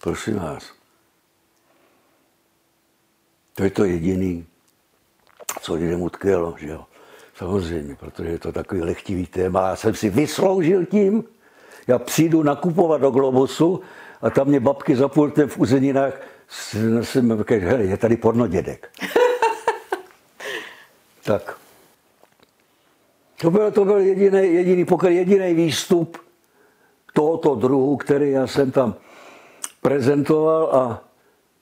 Prosím 0.00 0.38
vás. 0.38 0.72
To 3.54 3.64
je 3.64 3.70
to 3.70 3.84
jediný, 3.84 4.46
co 5.60 5.74
lidem 5.74 6.02
utkvělo, 6.02 6.54
že 6.58 6.68
jo. 6.68 6.84
Samozřejmě, 7.38 7.94
protože 7.94 8.28
je 8.28 8.38
to 8.38 8.52
takový 8.52 8.80
lehtivý 8.80 9.26
téma. 9.26 9.68
Já 9.68 9.76
jsem 9.76 9.94
si 9.94 10.10
vysloužil 10.10 10.86
tím, 10.86 11.24
já 11.86 11.98
přijdu 11.98 12.42
nakupovat 12.42 13.00
do 13.00 13.10
Globusu 13.10 13.80
a 14.22 14.30
tam 14.30 14.48
mě 14.48 14.60
babky 14.60 14.96
za 14.96 15.08
pultem 15.08 15.48
v 15.48 15.58
uzeninách 15.58 16.20
jsem 17.02 17.44
hele, 17.58 17.84
je 17.84 17.96
tady 17.96 18.16
porno 18.16 18.46
dědek. 18.46 18.90
tak. 21.24 21.56
To 23.40 23.50
byl, 23.50 23.70
to 23.70 23.84
byl 23.84 23.98
jediný, 23.98 24.54
jediný, 24.54 24.84
pokud 24.84 25.06
jediný 25.06 25.54
výstup 25.54 26.18
tohoto 27.12 27.54
druhu, 27.54 27.96
který 27.96 28.30
já 28.30 28.46
jsem 28.46 28.70
tam 28.70 28.94
prezentoval 29.82 30.70
a 30.72 31.04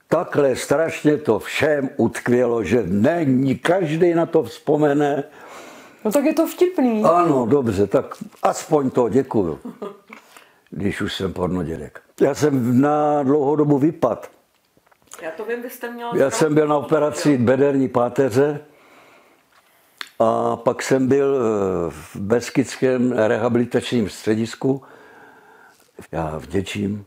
takhle 0.07 0.55
strašně 0.55 1.17
to 1.17 1.39
všem 1.39 1.89
utkvělo, 1.97 2.63
že 2.63 2.83
není 2.85 3.55
každý 3.55 4.13
na 4.13 4.25
to 4.25 4.43
vzpomene 4.43 5.23
No 6.07 6.13
tak 6.13 6.25
je 6.25 6.33
to 6.33 6.47
vtipný. 6.47 7.03
Ano, 7.03 7.45
dobře, 7.45 7.87
tak 7.87 8.05
aspoň 8.43 8.89
to 8.89 9.09
děkuju. 9.09 9.59
Když 10.69 11.01
už 11.01 11.15
jsem 11.15 11.33
pornodědek. 11.33 12.01
Já 12.21 12.35
jsem 12.35 12.81
na 12.81 13.23
dlouhou 13.23 13.55
dobu 13.55 13.77
vypad. 13.77 14.31
Já 15.21 15.31
to 15.31 15.45
vím, 15.45 15.61
vy 15.61 15.69
jste 15.69 15.91
měl... 15.91 16.11
Já 16.15 16.29
jsem 16.29 16.55
byl 16.55 16.67
na 16.67 16.77
operaci 16.77 17.37
bederní 17.37 17.87
páteře 17.87 18.59
a 20.19 20.55
pak 20.55 20.83
jsem 20.83 21.07
byl 21.07 21.35
eh, 21.35 21.91
v 21.91 22.15
Beskidském 22.15 23.11
rehabilitačním 23.11 24.09
středisku. 24.09 24.81
Já 26.11 26.37
vděčím 26.37 27.05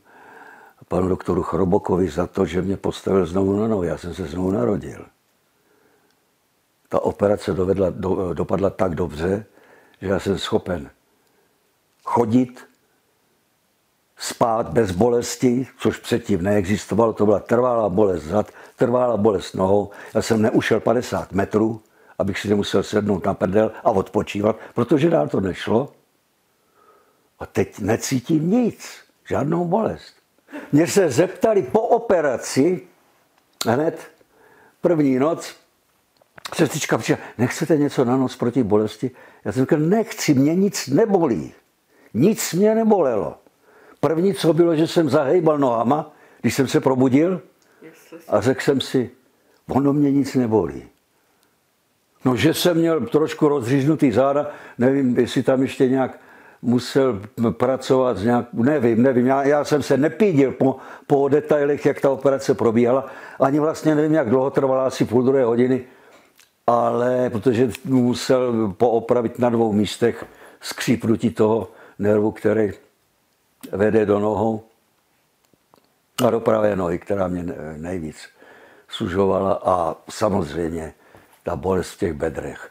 panu 0.89 1.09
doktoru 1.09 1.43
Chrobokovi 1.43 2.09
za 2.09 2.27
to, 2.27 2.47
že 2.47 2.63
mě 2.63 2.77
postavil 2.77 3.27
znovu 3.27 3.61
na 3.61 3.69
nohu. 3.69 3.83
Já 3.83 3.99
jsem 3.99 4.15
se 4.15 4.25
znovu 4.25 4.51
narodil. 4.51 5.07
Ta 6.91 7.01
operace 7.01 7.53
dovedla, 7.53 7.91
do, 7.91 8.35
dopadla 8.35 8.71
tak 8.71 8.95
dobře, 8.95 9.47
že 10.01 10.09
já 10.09 10.21
jsem 10.21 10.39
schopen 10.39 10.91
chodit, 12.05 12.69
spát 14.17 14.69
bez 14.69 14.91
bolesti, 14.91 15.67
což 15.79 15.99
předtím 15.99 16.43
neexistovalo, 16.43 17.13
to 17.13 17.25
byla 17.25 17.41
trvalá 17.41 17.89
bolest 17.89 18.23
zad, 18.23 18.51
trvalá 18.77 19.17
bolest 19.17 19.55
nohou. 19.55 19.91
Já 20.15 20.23
jsem 20.23 20.43
neušel 20.43 20.81
50 20.81 21.33
metrů, 21.33 21.83
abych 22.19 22.39
si 22.39 22.49
nemusel 22.49 22.83
sednout 22.83 23.25
na 23.25 23.35
prdel 23.35 23.73
a 23.85 23.91
odpočívat, 23.91 24.57
protože 24.75 25.11
dál 25.11 25.29
to 25.29 25.41
nešlo. 25.41 25.93
A 27.39 27.47
teď 27.47 27.79
necítím 27.79 28.51
nic, 28.51 28.91
žádnou 29.29 29.65
bolest. 29.65 30.15
Mě 30.73 30.87
se 30.87 31.11
zeptali 31.11 31.63
po 31.63 31.81
operaci, 31.81 32.83
hned 33.67 34.11
první 34.81 35.19
noc, 35.19 35.57
sestřička 36.55 36.99
přišla, 36.99 37.19
nechcete 37.39 37.77
něco 37.77 38.05
na 38.05 38.17
noc 38.17 38.37
proti 38.37 38.63
bolesti? 38.63 39.11
Já 39.45 39.53
jsem 39.53 39.63
řekl, 39.63 39.77
nechci, 39.77 40.35
mě 40.35 40.55
nic 40.55 40.89
nebolí. 40.89 41.53
Nic 42.15 42.53
mě 42.53 42.75
nebolelo. 42.75 43.35
První, 44.01 44.35
co 44.35 44.53
bylo, 44.53 44.77
že 44.77 44.87
jsem 44.87 45.11
zahejbal 45.11 45.59
nohama, 45.59 46.13
když 46.41 46.55
jsem 46.55 46.69
se 46.69 46.81
probudil 46.81 47.41
a 48.29 48.41
řekl 48.41 48.61
jsem 48.61 48.81
si, 48.81 49.11
ono 49.69 49.93
mě 49.93 50.13
nic 50.13 50.35
nebolí. 50.35 50.83
No, 52.25 52.37
že 52.37 52.55
jsem 52.55 52.77
měl 52.77 53.07
trošku 53.07 53.49
rozříznutý 53.49 54.13
záda, 54.13 54.51
nevím, 54.79 55.19
jestli 55.19 55.43
tam 55.43 55.63
ještě 55.63 55.89
nějak 55.89 56.19
musel 56.63 57.21
pracovat 57.51 58.17
s 58.17 58.25
nějak, 58.25 58.47
nevím, 58.53 59.03
nevím, 59.03 59.27
já, 59.27 59.43
já 59.43 59.65
jsem 59.65 59.83
se 59.83 59.97
nepídil 59.97 60.53
po, 60.53 60.77
po 61.07 61.29
detailech, 61.29 61.87
jak 61.87 62.01
ta 62.01 62.11
operace 62.11 62.55
probíhala, 62.55 63.07
ani 63.41 63.61
vlastně 63.61 63.95
nevím, 63.95 64.15
jak 64.15 64.29
dlouho 64.29 64.51
trvala, 64.51 64.87
asi 64.87 65.05
půl 65.05 65.23
druhé 65.23 65.45
hodiny, 65.45 65.85
ale 66.71 67.31
protože 67.31 67.71
musel 67.85 68.69
poopravit 68.77 69.39
na 69.39 69.51
dvou 69.51 69.73
místech 69.73 70.25
skřípnutí 70.61 71.31
toho 71.31 71.69
nervu, 71.99 72.31
který 72.31 72.71
vede 73.73 74.07
do 74.07 74.19
nohou 74.19 74.63
a 76.27 76.31
do 76.31 76.41
pravé 76.41 76.77
nohy, 76.77 76.99
která 76.99 77.29
mě 77.29 77.45
nejvíc 77.77 78.17
sužovala 78.89 79.61
a 79.65 79.97
samozřejmě 80.11 80.95
ta 81.43 81.57
bolest 81.57 81.91
v 81.91 81.99
těch 81.99 82.13
bedrech. 82.13 82.71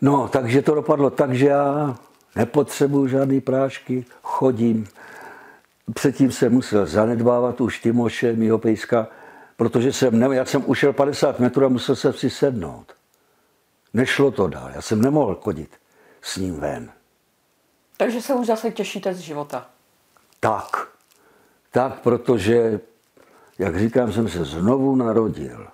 No, 0.00 0.28
takže 0.28 0.62
to 0.62 0.74
dopadlo 0.74 1.10
tak, 1.10 1.34
že 1.34 1.46
já 1.46 1.96
nepotřebuju 2.36 3.06
žádný 3.06 3.40
prášky, 3.40 4.04
chodím. 4.22 4.86
Předtím 5.94 6.32
jsem 6.32 6.52
musel 6.52 6.86
zanedbávat 6.86 7.60
už 7.60 7.80
Timoše, 7.80 8.32
mýho 8.32 8.58
pejska, 8.58 9.06
protože 9.56 9.92
jsem, 9.92 10.18
ne, 10.18 10.36
já 10.36 10.44
jsem 10.44 10.62
ušel 10.66 10.92
50 10.92 11.40
metrů 11.40 11.66
a 11.66 11.68
musel 11.68 11.96
se 11.96 12.12
si 12.12 12.30
sednout. 12.30 12.92
Nešlo 13.94 14.30
to 14.30 14.46
dál, 14.48 14.70
já 14.74 14.82
jsem 14.82 15.02
nemohl 15.02 15.34
chodit 15.34 15.80
s 16.22 16.36
ním 16.36 16.60
ven. 16.60 16.92
Takže 17.96 18.22
se 18.22 18.34
už 18.34 18.46
zase 18.46 18.70
těšíte 18.70 19.14
z 19.14 19.18
života. 19.18 19.70
Tak, 20.40 20.88
tak, 21.70 22.00
protože, 22.00 22.80
jak 23.58 23.78
říkám, 23.78 24.12
jsem 24.12 24.28
se 24.28 24.44
znovu 24.44 24.96
narodil. 24.96 25.68